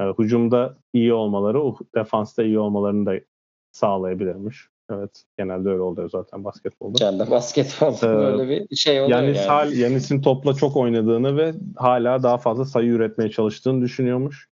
Ee, 0.01 0.05
hücumda 0.19 0.77
iyi 0.93 1.13
olmaları, 1.13 1.59
defansta 1.95 2.43
iyi 2.43 2.59
olmalarını 2.59 3.07
da 3.07 3.21
sağlayabilirmiş. 3.73 4.69
Evet. 4.91 5.25
Genelde 5.39 5.69
öyle 5.69 5.81
oluyor 5.81 6.11
zaten 6.11 6.45
basketbolda. 6.45 7.05
Yani 7.05 7.31
basketbolda 7.31 8.13
ee, 8.13 8.17
böyle 8.17 8.49
bir 8.71 8.77
şey 8.77 9.01
oluyor 9.01 9.19
Yanis 9.19 9.39
yani. 9.39 9.49
Hal, 9.49 9.73
Yanis'in 9.73 10.23
topla 10.23 10.55
çok 10.55 10.77
oynadığını 10.77 11.37
ve 11.37 11.55
hala 11.77 12.23
daha 12.23 12.39
fazla 12.39 12.65
sayı 12.65 12.89
üretmeye 12.89 13.31
çalıştığını 13.31 13.83
düşünüyormuş. 13.83 14.49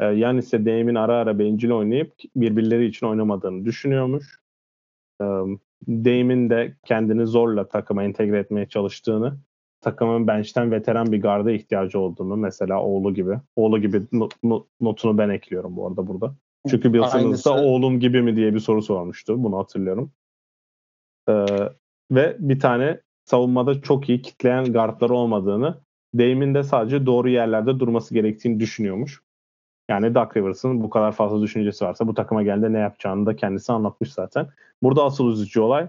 Ee, 0.00 0.04
Yanis 0.04 0.52
de 0.52 0.98
ara 0.98 1.16
ara 1.16 1.38
bencil 1.38 1.70
oynayıp 1.70 2.12
birbirleri 2.36 2.86
için 2.86 3.06
oynamadığını 3.06 3.64
düşünüyormuş. 3.64 4.40
Ee, 5.20 5.24
Dame'in 5.88 6.50
de 6.50 6.76
kendini 6.84 7.26
zorla 7.26 7.68
takıma 7.68 8.04
entegre 8.04 8.38
etmeye 8.38 8.68
çalıştığını, 8.68 9.36
takımın 9.80 10.26
bench'ten 10.26 10.70
veteran 10.70 11.12
bir 11.12 11.22
garda 11.22 11.50
ihtiyacı 11.50 11.98
olduğunu 11.98 12.36
mesela 12.36 12.82
oğlu 12.82 13.14
gibi. 13.14 13.38
Oğlu 13.56 13.80
gibi 13.80 14.02
not, 14.12 14.34
notunu 14.80 15.18
ben 15.18 15.28
ekliyorum 15.28 15.76
bu 15.76 15.86
arada 15.86 16.06
burada. 16.06 16.34
Çünkü 16.68 16.92
Bill 16.92 17.02
Simmons'da 17.02 17.62
oğlum 17.62 18.00
gibi 18.00 18.22
mi 18.22 18.36
diye 18.36 18.54
bir 18.54 18.60
soru 18.60 18.82
sormuştu. 18.82 19.42
Bunu 19.44 19.58
hatırlıyorum. 19.58 20.12
Ee, 21.28 21.46
ve 22.10 22.36
bir 22.38 22.60
tane 22.60 23.00
savunmada 23.24 23.82
çok 23.82 24.08
iyi 24.08 24.22
kitleyen 24.22 24.64
guardları 24.64 25.14
olmadığını, 25.14 25.80
Dame'in 26.14 26.54
de 26.54 26.62
sadece 26.62 27.06
doğru 27.06 27.28
yerlerde 27.28 27.80
durması 27.80 28.14
gerektiğini 28.14 28.60
düşünüyormuş. 28.60 29.22
Yani 29.90 30.14
Doug 30.14 30.36
Rivers'ın 30.36 30.82
bu 30.82 30.90
kadar 30.90 31.12
fazla 31.12 31.42
düşüncesi 31.42 31.84
varsa 31.84 32.06
bu 32.06 32.14
takıma 32.14 32.42
geldiğinde 32.42 32.72
ne 32.72 32.78
yapacağını 32.78 33.26
da 33.26 33.36
kendisi 33.36 33.72
anlatmış 33.72 34.12
zaten. 34.12 34.48
Burada 34.82 35.04
asıl 35.04 35.32
üzücü 35.32 35.60
olay 35.60 35.88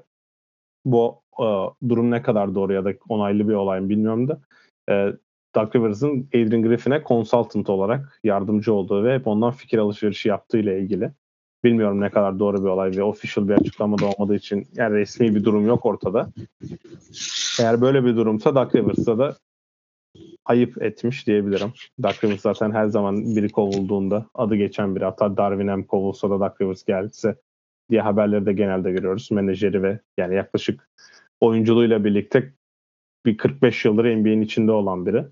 bu 0.86 1.22
e, 1.40 1.46
durum 1.90 2.12
ne 2.12 2.22
kadar 2.22 2.56
doğru 2.56 2.74
ya 2.74 2.86
da 2.86 2.94
onaylı 3.10 3.50
bir 3.50 3.54
olay 3.54 3.80
mı 3.80 3.90
bilmiyorum 3.90 4.28
da 4.28 4.42
e, 4.90 5.14
Doug 5.56 5.76
Rivers'ın 5.76 6.28
Adrian 6.28 6.62
Griffin'e 6.62 7.04
consultant 7.08 7.70
olarak 7.70 8.20
yardımcı 8.24 8.74
olduğu 8.74 9.04
ve 9.04 9.16
hep 9.16 9.28
ondan 9.28 9.52
fikir 9.52 9.78
alışverişi 9.78 10.30
yaptığı 10.30 10.58
ile 10.58 10.80
ilgili. 10.80 11.12
Bilmiyorum 11.64 12.02
ne 12.02 12.10
kadar 12.10 12.40
doğru 12.40 12.64
bir 12.64 12.70
olay 12.70 12.98
ve 12.98 13.04
official 13.04 13.48
bir 13.48 13.54
açıklama 13.54 13.98
da 13.98 14.06
olmadığı 14.06 14.36
için 14.36 14.68
yani 14.76 14.96
resmi 14.96 15.36
bir 15.36 15.44
durum 15.44 15.68
yok 15.68 15.86
ortada. 15.86 16.30
Eğer 17.60 17.82
böyle 17.82 18.06
bir 18.06 18.16
durumsa 18.16 18.56
Doug 18.56 18.76
Rivers'a 18.76 19.18
da 19.18 19.36
ayıp 20.46 20.82
etmiş 20.82 21.28
diyebilirim. 21.28 21.74
Doug 22.04 22.24
Rivers 22.24 22.42
zaten 22.42 22.72
her 22.72 22.88
zaman 22.88 23.36
biri 23.36 23.50
kovulduğunda 23.50 24.26
adı 24.34 24.56
geçen 24.56 24.96
biri. 24.96 25.06
Hatta 25.06 25.38
Darwin 25.38 25.68
M 25.68 25.86
kovulsa 25.86 26.30
da 26.30 26.40
Doug 26.40 26.62
Rivers 26.62 26.84
gelse 26.84 27.36
diye 27.90 28.02
haberleri 28.02 28.46
de 28.46 28.54
genelde 28.54 28.92
görüyoruz. 28.92 29.32
Menajeri 29.32 29.84
ve 29.84 30.00
yani 30.18 30.36
yaklaşık 30.36 30.90
oyunculuğuyla 31.42 32.04
birlikte 32.04 32.54
bir 33.26 33.38
45 33.38 33.86
yıldır 33.86 34.06
NBA'nin 34.16 34.42
içinde 34.42 34.72
olan 34.72 35.06
biri. 35.06 35.26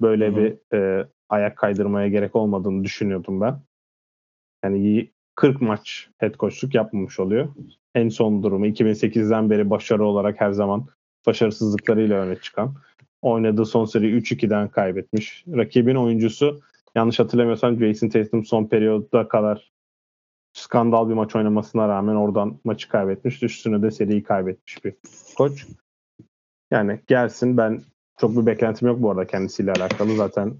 Böyle 0.00 0.26
Hı-hı. 0.26 0.36
bir 0.36 0.76
e, 0.76 1.08
ayak 1.28 1.56
kaydırmaya 1.56 2.08
gerek 2.08 2.36
olmadığını 2.36 2.84
düşünüyordum 2.84 3.40
ben. 3.40 3.60
Yani 4.64 5.10
40 5.34 5.60
maç 5.60 6.10
head 6.18 6.34
coachluk 6.34 6.74
yapmamış 6.74 7.20
oluyor. 7.20 7.48
En 7.94 8.08
son 8.08 8.42
durumu 8.42 8.66
2008'den 8.66 9.50
beri 9.50 9.70
başarı 9.70 10.04
olarak 10.04 10.40
her 10.40 10.50
zaman 10.50 10.86
başarısızlıklarıyla 11.26 12.20
öne 12.20 12.36
çıkan. 12.36 12.74
Oynadığı 13.22 13.66
son 13.66 13.84
seri 13.84 14.18
3-2'den 14.18 14.68
kaybetmiş. 14.68 15.44
Rakibin 15.48 15.94
oyuncusu 15.94 16.60
yanlış 16.94 17.18
hatırlamıyorsam 17.18 17.78
Jason 17.78 18.08
Tatum 18.08 18.44
son 18.44 18.66
periyoda 18.66 19.28
kadar 19.28 19.72
skandal 20.52 21.08
bir 21.08 21.14
maç 21.14 21.36
oynamasına 21.36 21.88
rağmen 21.88 22.14
oradan 22.14 22.60
maçı 22.64 22.88
kaybetmiş. 22.88 23.42
Üstüne 23.42 23.82
de 23.82 23.90
seriyi 23.90 24.22
kaybetmiş 24.22 24.84
bir 24.84 24.94
koç. 25.36 25.66
Yani 26.70 27.00
gelsin 27.06 27.56
ben 27.56 27.82
çok 28.20 28.36
bir 28.36 28.46
beklentim 28.46 28.88
yok 28.88 29.02
bu 29.02 29.10
arada 29.10 29.26
kendisiyle 29.26 29.72
alakalı. 29.72 30.16
Zaten 30.16 30.54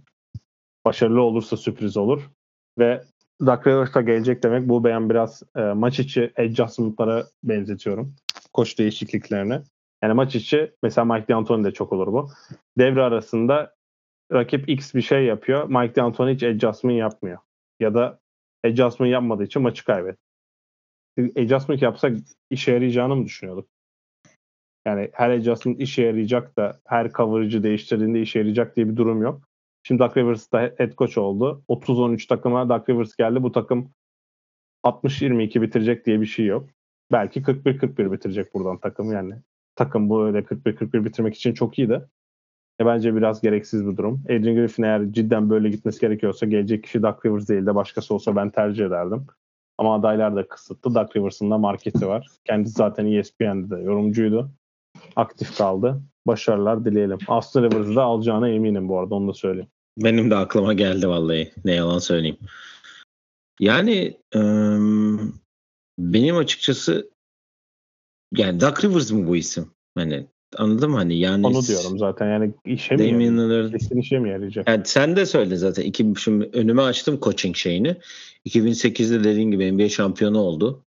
başarılı 0.84 1.22
olursa 1.22 1.56
sürpriz 1.56 1.96
olur. 1.96 2.30
Ve 2.78 3.02
Doug 3.46 3.66
Rivers'a 3.66 4.00
gelecek 4.00 4.42
demek 4.42 4.68
bu 4.68 4.84
beyan 4.84 5.10
biraz 5.10 5.42
e, 5.56 5.60
maç 5.60 6.00
içi 6.00 6.32
adjustment'lara 6.36 7.26
benzetiyorum. 7.44 8.14
Koç 8.52 8.78
değişikliklerine. 8.78 9.62
Yani 10.02 10.14
maç 10.14 10.34
içi 10.34 10.72
mesela 10.82 11.04
Mike 11.04 11.28
D'Antoni 11.28 11.64
de 11.64 11.72
çok 11.72 11.92
olur 11.92 12.06
bu. 12.06 12.30
Devre 12.78 13.02
arasında 13.02 13.74
rakip 14.32 14.68
X 14.68 14.94
bir 14.94 15.02
şey 15.02 15.24
yapıyor. 15.24 15.68
Mike 15.68 15.94
D'Antoni 15.94 16.34
hiç 16.34 16.42
adjustment 16.42 16.98
yapmıyor. 16.98 17.38
Ya 17.80 17.94
da 17.94 18.20
adjustment 18.64 19.12
yapmadığı 19.12 19.44
için 19.44 19.62
maçı 19.62 19.84
kaybet. 19.84 20.18
Adjustment 21.36 21.82
yapsak 21.82 22.16
işe 22.50 22.72
yarayacağını 22.72 23.16
mı 23.16 23.24
düşünüyorduk? 23.24 23.68
Yani 24.88 25.10
her 25.12 25.30
adjustment 25.30 25.80
işe 25.80 26.02
yarayacak 26.02 26.56
da 26.56 26.80
her 26.84 27.12
coverage'ı 27.12 27.62
değiştirdiğinde 27.62 28.20
işe 28.20 28.38
yarayacak 28.38 28.76
diye 28.76 28.88
bir 28.88 28.96
durum 28.96 29.22
yok. 29.22 29.48
Şimdi 29.82 29.98
Doug 29.98 30.16
Rivers 30.16 30.52
da 30.52 30.60
head 30.60 30.92
coach 30.98 31.18
oldu. 31.18 31.62
30-13 31.68 32.28
takıma 32.28 32.68
Doug 32.68 32.88
Rivers 32.88 33.16
geldi. 33.16 33.42
Bu 33.42 33.52
takım 33.52 33.90
60-22 34.84 35.62
bitirecek 35.62 36.06
diye 36.06 36.20
bir 36.20 36.26
şey 36.26 36.46
yok. 36.46 36.68
Belki 37.12 37.42
41-41 37.42 38.12
bitirecek 38.12 38.54
buradan 38.54 38.78
takım 38.78 39.12
yani. 39.12 39.34
Takım 39.76 40.10
bu 40.10 40.24
öyle 40.24 40.38
41-41 40.38 41.04
bitirmek 41.04 41.34
için 41.34 41.54
çok 41.54 41.78
iyi 41.78 41.88
de. 41.88 42.06
E 42.80 42.86
bence 42.86 43.16
biraz 43.16 43.40
gereksiz 43.40 43.86
bir 43.86 43.96
durum. 43.96 44.22
Adrian 44.24 44.56
Griffin 44.56 44.82
eğer 44.82 45.12
cidden 45.12 45.50
böyle 45.50 45.68
gitmesi 45.68 46.00
gerekiyorsa 46.00 46.46
gelecek 46.46 46.84
kişi 46.84 47.02
Doug 47.02 47.26
Rivers 47.26 47.48
değil 47.48 47.66
de 47.66 47.74
başkası 47.74 48.14
olsa 48.14 48.36
ben 48.36 48.50
tercih 48.50 48.86
ederdim. 48.86 49.26
Ama 49.78 49.94
adaylar 49.94 50.36
da 50.36 50.48
kısıtlı. 50.48 50.94
Doug 50.94 51.16
Rivers'ın 51.16 51.50
da 51.50 51.58
marketi 51.58 52.06
var. 52.06 52.28
Kendisi 52.44 52.74
zaten 52.74 53.06
ESPN'de 53.06 53.76
de 53.76 53.80
yorumcuydu 53.82 54.50
aktif 55.16 55.56
kaldı. 55.56 56.02
Başarılar 56.26 56.84
dileyelim. 56.84 57.18
Aston 57.28 57.62
Rivers'ı 57.62 57.96
da 57.96 58.02
alacağına 58.02 58.48
eminim 58.48 58.88
bu 58.88 58.98
arada 58.98 59.14
onu 59.14 59.28
da 59.28 59.34
söyleyeyim. 59.34 59.68
Benim 59.98 60.30
de 60.30 60.36
aklıma 60.36 60.74
geldi 60.74 61.08
vallahi. 61.08 61.52
Ne 61.64 61.74
yalan 61.74 61.98
söyleyeyim. 61.98 62.38
Yani 63.60 64.16
ıı, 64.34 65.18
benim 65.98 66.36
açıkçası 66.36 67.10
yani 68.36 68.60
Duck 68.60 68.84
Rivers 68.84 69.10
mı 69.12 69.26
bu 69.26 69.36
isim? 69.36 69.70
Hani 69.94 70.26
anladın 70.56 70.90
mı 70.90 70.96
hani 70.96 71.18
yani 71.18 71.46
onu 71.46 71.62
diyorum 71.66 71.98
zaten 71.98 72.26
yani 72.26 72.54
işe 72.64 72.96
mi 72.96 73.24
yarayacak? 73.24 73.80
Kesin 73.80 73.96
işe 73.96 74.18
mi 74.18 74.30
yarayacak? 74.30 74.68
Yani 74.68 74.82
sen 74.84 75.16
de 75.16 75.26
söyle 75.26 75.56
zaten. 75.56 75.82
İki, 75.82 76.12
şimdi 76.18 76.50
önüme 76.52 76.82
açtım 76.82 77.18
coaching 77.22 77.56
şeyini. 77.56 77.96
2008'de 78.46 79.24
dediğin 79.24 79.50
gibi 79.50 79.72
NBA 79.72 79.88
şampiyonu 79.88 80.38
oldu. 80.38 80.84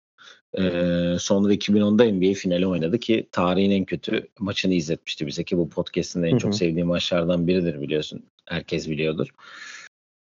Ee, 0.59 1.17
sonra 1.19 1.55
2010'da 1.55 2.05
NBA 2.05 2.35
finali 2.35 2.67
oynadı 2.67 2.99
ki 2.99 3.29
tarihin 3.33 3.71
en 3.71 3.85
kötü 3.85 4.29
maçını 4.39 4.75
izletmişti 4.75 5.27
bize 5.27 5.45
ki 5.45 5.59
bu 5.59 5.69
podcast'in 5.69 6.23
en 6.23 6.39
çok 6.39 6.55
sevdiğim 6.55 6.89
maçlardan 6.89 7.47
biridir 7.47 7.81
biliyorsun. 7.81 8.27
Herkes 8.47 8.89
biliyordur. 8.89 9.29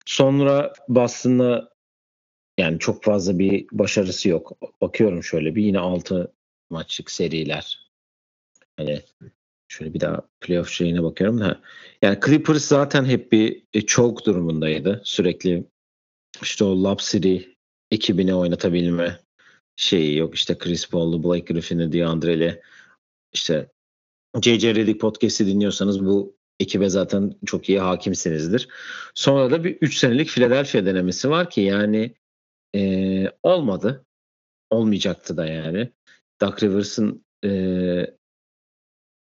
Sonra 0.06 0.72
Boston'la 0.88 1.70
yani 2.58 2.78
çok 2.78 3.04
fazla 3.04 3.38
bir 3.38 3.66
başarısı 3.72 4.28
yok. 4.28 4.52
Bakıyorum 4.80 5.24
şöyle 5.24 5.54
bir 5.54 5.62
yine 5.62 5.78
6 5.78 6.32
maçlık 6.70 7.10
seriler. 7.10 7.90
Hani 8.76 9.00
şöyle 9.68 9.94
bir 9.94 10.00
daha 10.00 10.22
playoff 10.40 10.68
şeyine 10.68 11.02
bakıyorum 11.02 11.40
da. 11.40 11.60
Yani 12.02 12.18
Clippers 12.26 12.64
zaten 12.64 13.04
hep 13.04 13.32
bir 13.32 13.62
e, 13.74 13.80
choke 13.86 14.24
durumundaydı. 14.24 15.00
Sürekli 15.04 15.64
işte 16.42 16.64
o 16.64 16.84
Lob 16.84 16.98
City 16.98 17.36
ekibini 17.90 18.34
oynatabilme 18.34 19.18
şeyi 19.78 20.16
yok. 20.16 20.34
İşte 20.34 20.58
Chris 20.58 20.90
Paul'lu, 20.90 21.24
Blake 21.24 21.52
Griffin'i, 21.52 21.92
DeAndre'li 21.92 22.62
işte 23.32 23.70
J.J. 24.42 24.74
Redick 24.74 25.00
podcast'i 25.00 25.46
dinliyorsanız 25.46 26.06
bu 26.06 26.36
ekibe 26.60 26.88
zaten 26.88 27.34
çok 27.46 27.68
iyi 27.68 27.80
hakimsinizdir. 27.80 28.68
Sonra 29.14 29.50
da 29.50 29.64
bir 29.64 29.78
3 29.80 29.96
senelik 29.98 30.28
Philadelphia 30.28 30.86
denemesi 30.86 31.30
var 31.30 31.50
ki 31.50 31.60
yani 31.60 32.14
e, 32.74 33.30
olmadı. 33.42 34.04
olmayacaktı 34.70 35.36
da 35.36 35.46
yani. 35.46 35.92
Duck 36.42 36.62
Rivers'ın 36.62 37.24
e, 37.44 37.50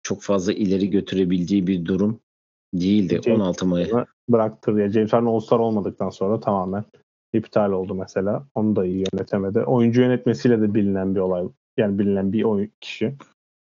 çok 0.04 0.22
fazla 0.22 0.54
ileri 0.54 0.90
götürebildiği 0.90 1.68
bir 1.68 1.86
durum 1.86 2.20
değildi. 2.74 3.22
James 3.26 3.40
16 3.40 3.66
Mayıs. 3.66 3.92
Bıraktır 4.30 4.78
ya. 4.78 4.90
James 4.90 5.14
Harden 5.14 5.26
All-Star 5.26 5.60
olmadıktan 5.60 6.10
sonra 6.10 6.40
tamamen 6.40 6.84
iptal 7.34 7.72
oldu 7.72 7.96
mesela. 7.96 8.48
Onu 8.56 8.76
da 8.76 8.86
iyi 8.86 9.06
yönetemedi. 9.14 9.60
Oyuncu 9.60 10.02
yönetmesiyle 10.02 10.62
de 10.62 10.74
bilinen 10.74 11.16
bir 11.16 11.20
olay. 11.20 11.48
Yani 11.78 12.00
bilinen 12.00 12.34
bir 12.34 12.44
oyun 12.44 12.72
kişi. 12.82 13.16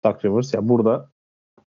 Duck 0.05 0.25
Rivers. 0.25 0.53
Ya 0.53 0.69
burada 0.69 1.09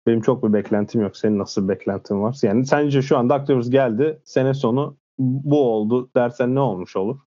benim 0.08 0.21
çok 0.21 0.43
bir 0.43 0.54
beklentim 0.54 1.02
yok. 1.02 1.17
Senin 1.17 1.39
nasıl 1.39 1.63
bir 1.63 1.67
beklentin 1.67 2.21
var? 2.21 2.38
Yani 2.43 2.65
sence 2.65 3.02
şu 3.02 3.17
an 3.17 3.30
Duck 3.30 3.50
Rivers 3.50 3.69
geldi. 3.69 4.19
Sene 4.24 4.54
sonu 4.54 4.98
bu 5.19 5.69
oldu 5.74 6.10
dersen 6.15 6.56
ne 6.56 6.60
olmuş 6.60 6.95
olur? 6.95 7.19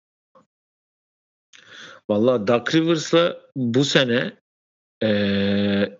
Valla 2.11 2.47
Duck 2.47 2.75
Rivers'la 2.75 3.37
bu 3.57 3.85
sene 3.85 4.33
ee, 5.03 5.99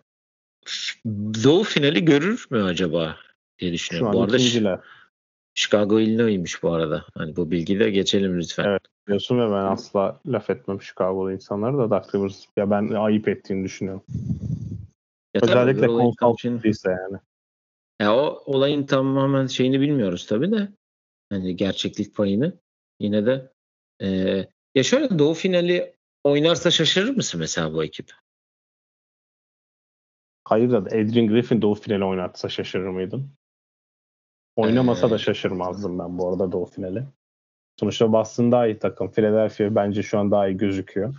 Doğu 1.45 1.65
finali 1.65 2.05
görür 2.05 2.47
mü 2.51 2.63
acaba 2.63 3.17
diye 3.59 3.73
düşünüyorum. 3.73 4.13
Şu 4.13 4.19
bu 4.19 4.23
an 4.23 4.25
arada 4.25 4.37
ikinciler. 4.37 4.81
Chicago 5.59 6.01
Illinois'ymiş 6.01 6.63
bu 6.63 6.73
arada. 6.73 7.05
Hani 7.15 7.37
bu 7.37 7.51
bilgiyi 7.51 7.81
de 7.81 7.91
geçelim 7.91 8.39
lütfen. 8.39 8.65
Evet. 8.65 8.83
Diyorsun 9.07 9.39
ve 9.39 9.43
ben 9.43 9.65
asla 9.65 10.21
laf 10.27 10.51
etmem 10.51 10.83
Chicago'lu 10.83 11.33
insanları 11.33 11.79
da 11.79 11.91
Duck 11.91 12.15
Rivers 12.15 12.45
ya 12.57 12.71
ben 12.71 12.89
ayıp 12.89 13.29
ettiğini 13.29 13.65
düşünüyorum. 13.65 14.03
Ya 15.35 15.41
Özellikle 15.43 16.69
ise 16.69 16.91
yani. 16.91 17.19
Ya 18.01 18.17
o 18.17 18.43
olayın 18.47 18.87
tamamen 18.87 19.47
şeyini 19.47 19.81
bilmiyoruz 19.81 20.27
tabii 20.27 20.53
de. 20.53 20.69
Hani 21.31 21.57
gerçeklik 21.57 22.15
payını. 22.15 22.53
Yine 23.01 23.27
de 23.27 23.53
ee, 24.03 24.47
ya 24.75 24.83
şöyle 24.83 25.19
Doğu 25.19 25.35
finali 25.35 25.95
oynarsa 26.25 26.71
şaşırır 26.71 27.17
mısın 27.17 27.41
mesela 27.41 27.75
bu 27.75 27.85
ekip? 27.85 28.13
Hayır 30.45 30.71
da 30.71 30.77
Adrian 30.77 31.27
Griffin 31.27 31.63
Doğu 31.63 31.75
finali 31.75 32.05
oynatsa 32.05 32.49
şaşırır 32.49 32.89
mıydın? 32.89 33.38
Oynamasa 34.59 35.11
da 35.11 35.15
Ee, 35.15 35.19
şaşırmazdım 35.19 35.99
ben 35.99 36.19
bu 36.19 36.29
arada 36.29 36.53
Doğu 36.53 36.67
finali. 36.67 37.03
Sonuçta 37.81 38.13
Boston 38.13 38.53
daha 38.53 38.67
iyi 38.67 38.79
takım. 38.79 39.11
Philadelphia 39.11 39.75
bence 39.75 40.03
şu 40.03 40.19
an 40.19 40.31
daha 40.31 40.49
iyi 40.49 40.57
gözüküyor. 40.57 41.15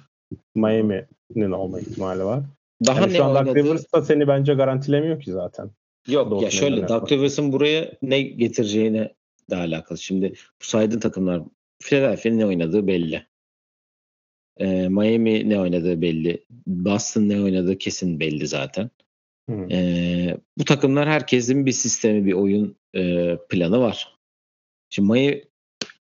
Miami'nin 0.55 1.51
olma 1.51 1.79
ihtimali 1.79 2.23
var. 2.23 2.43
Daha 2.85 3.01
Yani 3.01 3.13
ne 3.13 3.17
şu 3.17 3.23
an 3.23 3.35
oynadı? 3.35 3.55
Rivers 3.55 3.93
da 3.93 4.01
seni 4.01 4.27
bence 4.27 4.53
garantilemiyor 4.53 5.21
ki 5.21 5.31
zaten. 5.31 5.71
Yok 6.07 6.31
Doğu 6.31 6.43
ya 6.43 6.49
şöyle. 6.49 6.87
Doug 6.87 7.11
Rivers'ın 7.11 7.51
buraya 7.51 7.91
ne 8.01 8.21
getireceğine 8.21 9.13
de 9.49 9.55
alakalı. 9.55 9.97
Şimdi 9.97 10.33
bu 10.61 10.65
saydığın 10.65 10.99
takımlar 10.99 11.41
Philadelphia'nın 11.83 12.37
ne 12.37 12.45
oynadığı 12.45 12.87
belli. 12.87 13.25
Ee, 14.57 14.87
Miami 14.89 15.49
ne 15.49 15.59
oynadığı 15.59 16.01
belli. 16.01 16.45
Boston 16.67 17.29
ne 17.29 17.41
oynadığı 17.41 17.77
kesin 17.77 18.19
belli 18.19 18.47
zaten. 18.47 18.89
Ee, 19.49 20.37
bu 20.57 20.65
takımlar 20.65 21.09
herkesin 21.09 21.65
bir 21.65 21.71
sistemi, 21.71 22.25
bir 22.25 22.33
oyun 22.33 22.78
e, 22.95 23.37
planı 23.49 23.79
var. 23.79 24.17
Şimdi 24.89 25.11
Miami, 25.11 25.43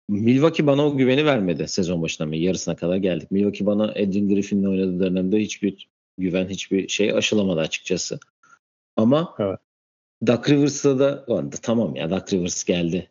Milwaukee 0.09 0.67
bana 0.67 0.87
o 0.87 0.97
güveni 0.97 1.25
vermedi 1.25 1.69
sezon 1.69 2.03
başına 2.03 2.27
mı? 2.27 2.37
Yarısına 2.37 2.77
kadar 2.77 2.97
geldik. 2.97 3.31
Milwaukee 3.31 3.67
bana 3.67 3.85
Adrian 3.85 4.29
Griffin'le 4.29 4.65
oynadığı 4.65 5.01
dönemde 5.01 5.39
hiçbir 5.39 5.89
güven, 6.19 6.49
hiçbir 6.49 6.89
şey 6.89 7.13
aşılamadı 7.13 7.61
açıkçası. 7.61 8.19
Ama 8.97 9.35
Evet. 9.39 9.59
Duck 10.27 10.51
Rivers'ta 10.51 10.99
da 10.99 11.25
vardı. 11.29 11.57
Tamam 11.63 11.97
ya 11.97 12.11
Duck 12.11 12.33
Rivers 12.33 12.65
geldi 12.65 13.11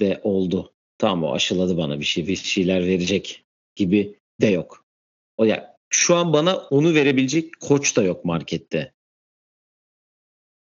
de 0.00 0.20
oldu. 0.22 0.72
Tamam 0.98 1.24
o 1.24 1.34
aşıladı 1.34 1.76
bana 1.76 2.00
bir 2.00 2.04
şey, 2.04 2.26
bir 2.26 2.36
şeyler 2.36 2.86
verecek 2.86 3.44
gibi 3.74 4.18
de 4.40 4.46
yok. 4.46 4.86
O 5.36 5.44
ya 5.44 5.76
şu 5.90 6.16
an 6.16 6.32
bana 6.32 6.56
onu 6.56 6.94
verebilecek 6.94 7.60
koç 7.60 7.96
da 7.96 8.02
yok 8.02 8.24
markette. 8.24 8.92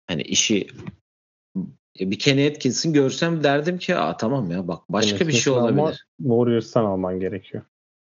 Hani 0.07 0.21
işi 0.21 0.67
bir 1.99 2.19
Kenny 2.19 2.47
Atkins'in 2.47 2.93
görsem 2.93 3.43
derdim 3.43 3.77
ki 3.77 3.95
aa 3.95 4.17
tamam 4.17 4.51
ya 4.51 4.67
bak 4.67 4.83
başka 4.89 5.27
bir 5.27 5.33
şey 5.33 5.53
Yönetmesini 5.53 5.79
ama 5.79 5.83
olabilir. 5.83 6.07
Warriors'tan 6.21 6.85
alman 6.85 7.19
gerekiyor. 7.19 7.63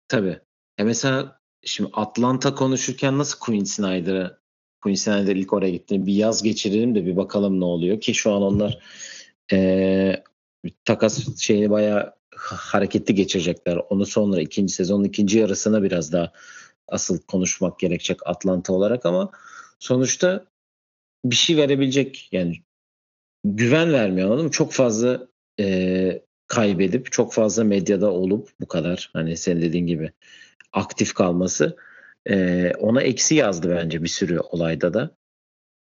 Tabii. 0.09 0.39
Ya 0.79 0.85
mesela 0.85 1.41
şimdi 1.65 1.91
Atlanta 1.93 2.55
konuşurken 2.55 3.19
nasıl 3.19 3.39
Quinn 3.39 3.65
Snyder'a 3.65 4.39
Quinn 4.83 4.95
Snyder 4.95 5.37
ilk 5.37 5.53
oraya 5.53 5.71
gitti. 5.71 6.07
Bir 6.07 6.15
yaz 6.15 6.43
geçirelim 6.43 6.95
de 6.95 7.07
bir 7.07 7.17
bakalım 7.17 7.61
ne 7.61 7.65
oluyor 7.65 8.01
ki 8.01 8.15
şu 8.15 8.33
an 8.33 8.43
onlar 8.43 8.79
eee, 9.53 10.25
takas 10.85 11.39
şeyini 11.41 11.71
bayağı 11.71 12.15
ha- 12.35 12.57
hareketli 12.57 13.15
geçirecekler. 13.15 13.77
Onu 13.91 14.07
sonra 14.07 14.41
ikinci 14.41 14.75
sezonun 14.75 15.05
ikinci 15.05 15.39
yarısına 15.39 15.83
biraz 15.83 16.13
daha 16.13 16.33
asıl 16.89 17.19
konuşmak 17.19 17.79
gerekecek 17.79 18.19
Atlanta 18.27 18.73
olarak 18.73 19.07
ama 19.07 19.31
sonuçta 19.79 20.45
bir 21.25 21.37
şey 21.37 21.57
verebilecek 21.57 22.29
yani 22.33 22.57
güven 23.45 23.93
vermiyor 23.93 24.29
anladın 24.29 24.45
mı? 24.45 24.51
Çok 24.51 24.73
fazla 24.73 25.29
eee, 25.59 26.23
kaybedip 26.47 27.13
çok 27.13 27.33
fazla 27.33 27.65
medyada 27.65 28.11
olup 28.13 28.49
bu 28.61 28.67
kadar 28.69 29.11
hani 29.13 29.37
senin 29.37 29.63
dediğin 29.63 29.87
gibi 29.87 30.13
aktif 30.73 31.15
kalması 31.15 31.77
eee, 32.29 32.73
ona 32.79 33.03
eksi 33.03 33.35
yazdı 33.35 33.77
bence 33.77 34.03
bir 34.03 34.09
sürü 34.09 34.39
olayda 34.41 34.95
da. 34.95 35.17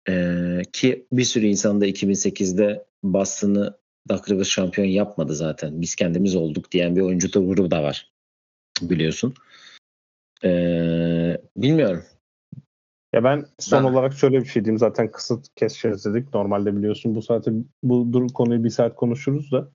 Eee, 0.09 0.63
ki 0.73 1.07
bir 1.13 1.25
sürü 1.25 1.47
insan 1.47 1.81
da 1.81 1.87
2008'de 1.87 2.85
Boston'ı 3.03 3.79
Duck 4.09 4.31
Rivers 4.31 4.49
şampiyon 4.49 4.89
yapmadı 4.89 5.35
zaten. 5.35 5.81
Biz 5.81 5.95
kendimiz 5.95 6.37
olduk 6.37 6.73
diyen 6.73 6.97
bir 6.97 7.01
oyuncu 7.01 7.33
grubu 7.33 7.71
da 7.71 7.83
var. 7.83 8.13
Biliyorsun. 8.83 9.35
Eee, 10.45 11.43
bilmiyorum. 11.57 12.05
Ya 13.13 13.25
ben 13.25 13.47
son 13.59 13.85
Ben- 13.85 13.93
olarak 13.93 14.13
şöyle 14.13 14.41
bir 14.41 14.45
şey 14.45 14.65
diyeyim. 14.65 14.79
Zaten 14.79 15.11
kısıt 15.11 15.47
keseceğiz 15.57 16.05
dedik. 16.05 16.35
Normalde 16.35 16.77
biliyorsun 16.77 17.15
bu 17.15 17.23
saate 17.23 17.53
bu 17.83 18.13
dur 18.13 18.29
konuyu 18.29 18.65
bir 18.65 18.71
saat 18.71 18.97
konuşuruz 18.97 19.53
da 19.53 19.69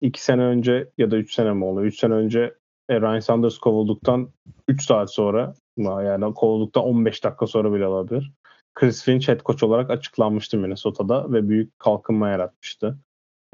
iki 0.00 0.24
sene 0.24 0.42
önce 0.42 0.88
ya 0.98 1.10
da 1.10 1.16
üç 1.16 1.34
sene 1.34 1.52
mi 1.52 1.64
oluyor? 1.64 1.86
Üç 1.86 1.98
sene 2.00 2.14
önce 2.14 2.54
e, 2.88 3.00
Ryan 3.00 3.20
Sanders 3.20 3.58
kovulduktan 3.58 4.28
3 4.68 4.84
saat 4.84 5.12
sonra 5.12 5.54
yani 5.78 6.34
kovulduktan 6.34 6.84
15 6.84 7.24
dakika 7.24 7.46
sonra 7.46 7.72
bile 7.72 7.86
olabilir. 7.86 8.32
Chris 8.74 9.04
Finch 9.04 9.28
head 9.28 9.40
coach 9.40 9.62
olarak 9.62 9.90
açıklanmıştı 9.90 10.58
Minnesota'da 10.58 11.32
ve 11.32 11.48
büyük 11.48 11.78
kalkınma 11.78 12.28
yaratmıştı. 12.28 12.98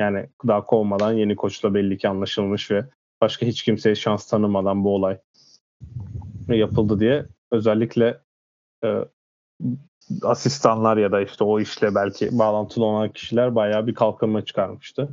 Yani 0.01 0.27
daha 0.47 0.65
kovmadan 0.65 1.13
yeni 1.13 1.37
koçla 1.37 1.75
belli 1.75 1.99
ki 1.99 2.09
anlaşılmış 2.09 2.71
ve 2.71 2.85
başka 3.21 3.47
hiç 3.47 3.63
kimseye 3.63 3.95
şans 3.95 4.27
tanımadan 4.27 4.85
bu 4.85 4.95
olay 4.95 5.19
yapıldı 6.49 7.01
diye 7.01 7.27
özellikle 7.51 8.21
e, 8.85 9.05
asistanlar 10.23 10.97
ya 10.97 11.13
da 11.13 11.21
işte 11.21 11.45
o 11.45 11.61
işle 11.61 11.95
belki 11.95 12.39
bağlantılı 12.39 12.85
olan 12.85 13.13
kişiler 13.13 13.55
bayağı 13.55 13.87
bir 13.87 13.95
kalkınma 13.95 14.45
çıkarmıştı. 14.45 15.09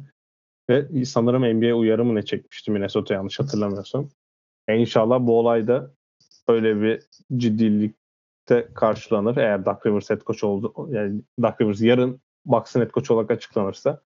Ve 0.69 1.05
sanırım 1.05 1.59
NBA 1.59 1.75
uyarı 1.75 2.05
mı 2.05 2.15
ne 2.15 2.25
çekmişti 2.25 2.71
Minnesota 2.71 3.13
yanlış 3.13 3.39
hatırlamıyorsam. 3.39 4.09
E 4.67 4.77
inşallah 4.77 5.19
bu 5.19 5.39
olayda 5.39 5.91
öyle 6.47 6.81
bir 6.81 7.01
ciddilikte 7.37 8.67
karşılanır. 8.75 9.37
Eğer 9.37 9.65
Duck 9.65 9.85
Rivers 9.85 10.09
head 10.09 10.21
coach 10.21 10.43
oldu, 10.43 10.73
yani 10.91 11.21
Duck 11.41 11.61
Rivers 11.61 11.81
yarın 11.81 12.21
Bucks'ın 12.45 12.81
head 12.81 12.91
coach 12.91 13.11
olarak 13.11 13.31
açıklanırsa 13.31 14.01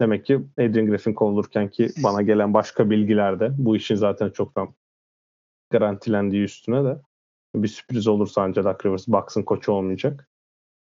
demek 0.00 0.26
ki 0.26 0.40
Adrian 0.58 0.86
Griffin 0.86 1.14
kovulurken 1.14 1.68
ki 1.68 1.90
bana 2.02 2.22
gelen 2.22 2.54
başka 2.54 2.90
bilgilerde 2.90 3.50
bu 3.58 3.76
işin 3.76 3.94
zaten 3.94 4.30
çoktan 4.30 4.74
garantilendiği 5.70 6.42
üstüne 6.42 6.84
de 6.84 7.00
bir 7.54 7.68
sürpriz 7.68 8.06
olursa 8.06 8.42
ancak 8.42 8.64
Duck 8.64 8.86
Rivers 8.86 9.08
Bucks'ın 9.08 9.42
koçu 9.42 9.72
olmayacak. 9.72 10.28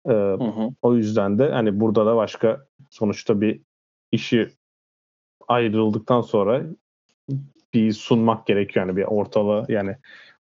Ee, 0.09 0.37
o 0.81 0.95
yüzden 0.95 1.39
de 1.39 1.51
hani 1.51 1.79
burada 1.79 2.05
da 2.05 2.15
başka 2.15 2.65
sonuçta 2.89 3.41
bir 3.41 3.61
işi 4.11 4.49
ayrıldıktan 5.47 6.21
sonra 6.21 6.63
bir 7.73 7.93
sunmak 7.93 8.47
gerekiyor 8.47 8.87
yani 8.87 8.97
bir 8.97 9.03
ortalığı 9.03 9.65
yani 9.69 9.95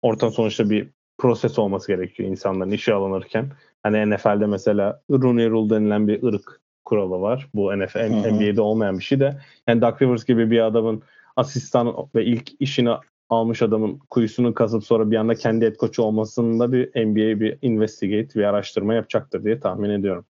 orta 0.02 0.32
sonuçta 0.32 0.70
bir 0.70 0.90
proses 1.18 1.60
olması 1.60 1.88
gerekiyor 1.88 2.30
insanların 2.30 2.72
işe 2.72 2.94
alınırken. 2.94 3.52
Hani 3.84 4.16
NFL'de 4.16 4.46
mesela 4.46 5.02
Rooney 5.12 5.50
Rule 5.50 5.76
denilen 5.76 6.08
bir 6.08 6.24
ırk 6.24 6.62
kuralı 6.86 7.22
var. 7.22 7.50
Bu 7.54 7.78
NFL, 7.78 8.00
Hı 8.00 8.30
hı. 8.30 8.34
NBA'de 8.34 8.62
olmayan 8.62 9.00
bir 9.00 9.04
şey 9.04 9.20
de. 9.20 9.42
Yani 9.68 9.82
Duck 9.82 10.02
Rivers 10.02 10.26
gibi 10.26 10.52
bir 10.52 10.60
adamın 10.60 11.04
asistan 11.36 11.96
ve 12.16 12.26
ilk 12.26 12.62
işini 12.62 12.90
almış 13.32 13.62
adamın 13.62 14.00
kuyusunu 14.10 14.54
kazıp 14.54 14.84
sonra 14.84 15.12
bir 15.12 15.16
anda 15.16 15.36
kendi 15.36 15.66
head 15.66 15.76
coach'u 15.76 16.04
olmasında 16.04 16.72
bir 16.72 16.88
NBA 16.88 17.40
bir 17.40 17.58
investigate, 17.62 18.40
bir 18.40 18.44
araştırma 18.44 18.94
yapacaktır 18.94 19.44
diye 19.44 19.60
tahmin 19.60 19.90
ediyorum. 19.90 20.26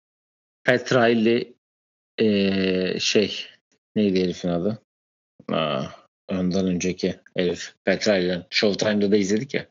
Pat 0.65 0.93
Riley 0.93 1.55
eee, 2.19 2.97
şey 3.01 3.47
neydi 3.97 4.23
herifin 4.23 4.49
adı? 4.49 4.79
Aa, 5.53 5.83
ondan 6.29 6.67
önceki 6.67 7.21
herif. 7.37 7.75
Pat 7.85 8.09
Riley'den. 8.09 8.47
Showtime'da 8.51 9.13
da 9.13 9.17
izledik 9.17 9.55
ya. 9.55 9.67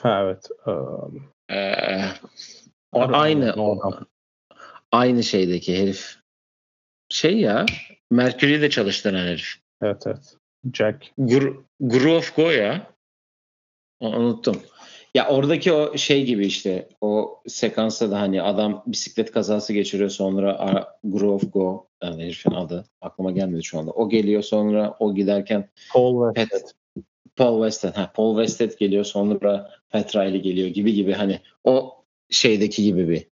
Ha 0.00 0.22
evet. 0.24 0.48
Um, 0.66 1.32
Ee, 1.50 2.04
o 2.92 3.00
aynı 3.12 3.52
o 3.56 3.92
aynı 4.92 5.22
şeydeki 5.22 5.82
herif. 5.82 6.16
Şey 7.08 7.38
ya 7.38 7.66
Mercury'de 8.10 8.70
çalıştıran 8.70 9.26
herif. 9.26 9.54
evet 9.82 10.02
evet. 10.06 10.36
Jack. 10.72 11.12
Gru, 11.18 11.64
Groove 11.80 12.26
Go 12.36 12.50
ya. 12.50 12.86
Unuttum. 14.00 14.56
Ya 15.14 15.28
oradaki 15.28 15.72
o 15.72 15.96
şey 15.96 16.24
gibi 16.24 16.46
işte 16.46 16.88
o 17.00 17.42
sekansta 17.46 18.10
da 18.10 18.20
hani 18.20 18.42
adam 18.42 18.82
bisiklet 18.86 19.32
kazası 19.32 19.72
geçiriyor 19.72 20.10
sonra 20.10 20.96
Grove 21.04 21.46
Go 21.46 21.86
yani 22.02 22.24
herifin 22.24 22.50
adı 22.50 22.84
aklıma 23.00 23.30
gelmedi 23.30 23.64
şu 23.64 23.78
anda. 23.78 23.90
O 23.90 24.08
geliyor 24.08 24.42
sonra 24.42 24.96
o 24.98 25.14
giderken 25.14 25.68
Paul 25.92 26.28
ve 26.28 26.32
Pat, 26.32 26.74
Paul 27.36 27.62
Westhead, 27.62 27.96
ha, 27.96 28.12
Paul 28.14 28.36
Westhead 28.36 28.78
geliyor 28.78 29.04
sonra 29.04 29.70
Pat 29.90 30.16
Riley 30.16 30.42
geliyor 30.42 30.68
gibi 30.68 30.94
gibi 30.94 31.12
hani 31.12 31.40
o 31.64 32.04
şeydeki 32.30 32.82
gibi 32.82 33.08
bir 33.08 33.26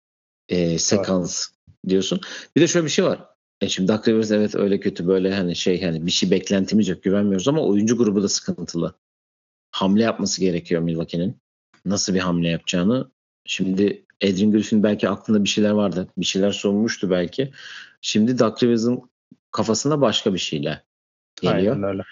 e, 0.48 0.78
sekans 0.78 1.46
diyorsun. 1.88 2.20
Bir 2.56 2.60
de 2.60 2.66
şöyle 2.66 2.84
bir 2.84 2.90
şey 2.90 3.04
var. 3.04 3.33
E 3.64 3.68
şimdi 3.68 3.88
Doug 3.88 4.08
Rivers 4.08 4.30
evet 4.30 4.54
öyle 4.54 4.80
kötü 4.80 5.06
böyle 5.06 5.34
hani 5.34 5.56
şey 5.56 5.82
hani 5.82 6.06
bir 6.06 6.10
şey 6.10 6.30
beklentimiz 6.30 6.88
yok 6.88 7.02
güvenmiyoruz 7.02 7.48
ama 7.48 7.62
oyuncu 7.62 7.96
grubu 7.96 8.22
da 8.22 8.28
sıkıntılı. 8.28 8.94
Hamle 9.70 10.02
yapması 10.02 10.40
gerekiyor 10.40 10.82
Milwaukee'nin. 10.82 11.36
Nasıl 11.84 12.14
bir 12.14 12.18
hamle 12.18 12.48
yapacağını. 12.48 13.10
Şimdi 13.44 14.04
Adrian 14.24 14.52
Griffin 14.52 14.82
belki 14.82 15.08
aklında 15.08 15.44
bir 15.44 15.48
şeyler 15.48 15.70
vardı. 15.70 16.08
Bir 16.16 16.24
şeyler 16.24 16.52
sormuştu 16.52 17.10
belki. 17.10 17.52
Şimdi 18.00 18.38
Doug 18.38 18.62
Rivers'ın 18.62 19.02
kafasında 19.52 20.00
başka 20.00 20.34
bir 20.34 20.38
şeyler 20.38 20.82
geliyor. 21.40 21.74
Aynen 21.74 21.88
öyle. 21.88 22.02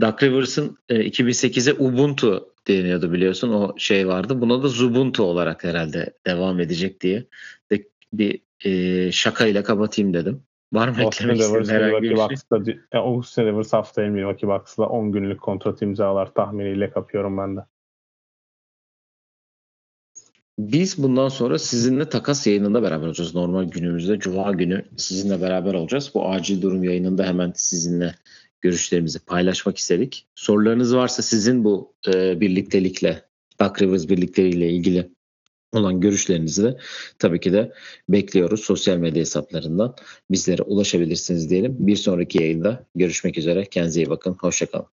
Doug 0.00 0.22
Rivers'ın 0.22 0.78
e, 0.88 0.94
2008'e 0.94 1.72
Ubuntu 1.72 2.54
deniyordu 2.68 3.12
biliyorsun. 3.12 3.52
O 3.52 3.74
şey 3.78 4.08
vardı. 4.08 4.40
Buna 4.40 4.62
da 4.62 4.68
Zubuntu 4.68 5.22
olarak 5.22 5.64
herhalde 5.64 6.12
devam 6.26 6.60
edecek 6.60 7.00
diye 7.00 7.24
de 7.72 7.88
bir 8.12 8.40
e, 8.64 9.12
şakayla 9.12 9.62
kapatayım 9.62 10.14
dedim. 10.14 10.42
Var 10.72 10.88
mı 10.88 11.04
Austin 11.04 11.28
Rivers 11.28 11.68
Milwaukee 11.68 12.06
şey? 12.06 12.16
Bucks'ta 12.16 12.58
ya 12.92 13.00
Austin 13.00 13.46
Rivers 13.46 13.72
haftaya 13.72 14.10
Milwaukee 14.10 14.48
Bucks'la 14.48 14.86
10 14.88 15.12
günlük 15.12 15.40
kontrat 15.40 15.82
imzalar 15.82 16.34
tahminiyle 16.34 16.90
kapıyorum 16.90 17.38
ben 17.38 17.56
de. 17.56 17.60
Biz 20.58 21.02
bundan 21.02 21.28
sonra 21.28 21.58
sizinle 21.58 22.08
takas 22.08 22.46
yayınında 22.46 22.82
beraber 22.82 23.06
olacağız. 23.06 23.34
Normal 23.34 23.64
günümüzde 23.64 24.18
Cuma 24.18 24.52
günü 24.52 24.84
sizinle 24.96 25.40
beraber 25.40 25.74
olacağız. 25.74 26.10
Bu 26.14 26.28
acil 26.28 26.62
durum 26.62 26.84
yayınında 26.84 27.24
hemen 27.24 27.52
sizinle 27.54 28.14
görüşlerimizi 28.60 29.18
paylaşmak 29.18 29.78
istedik. 29.78 30.26
Sorularınız 30.34 30.96
varsa 30.96 31.22
sizin 31.22 31.64
bu 31.64 31.94
e, 32.14 32.40
birliktelikle, 32.40 33.22
Duck 33.60 33.82
Rivers 33.82 34.08
birlikleriyle 34.08 34.70
ilgili 34.70 35.15
olan 35.72 36.00
görüşlerinizi 36.00 36.64
de 36.64 36.78
tabii 37.18 37.40
ki 37.40 37.52
de 37.52 37.72
bekliyoruz. 38.08 38.60
Sosyal 38.60 38.96
medya 38.96 39.20
hesaplarından 39.20 39.94
bizlere 40.30 40.62
ulaşabilirsiniz 40.62 41.50
diyelim. 41.50 41.76
Bir 41.78 41.96
sonraki 41.96 42.42
yayında 42.42 42.86
görüşmek 42.94 43.38
üzere. 43.38 43.64
Kendinize 43.64 44.00
iyi 44.00 44.10
bakın. 44.10 44.36
Hoşçakalın. 44.40 44.86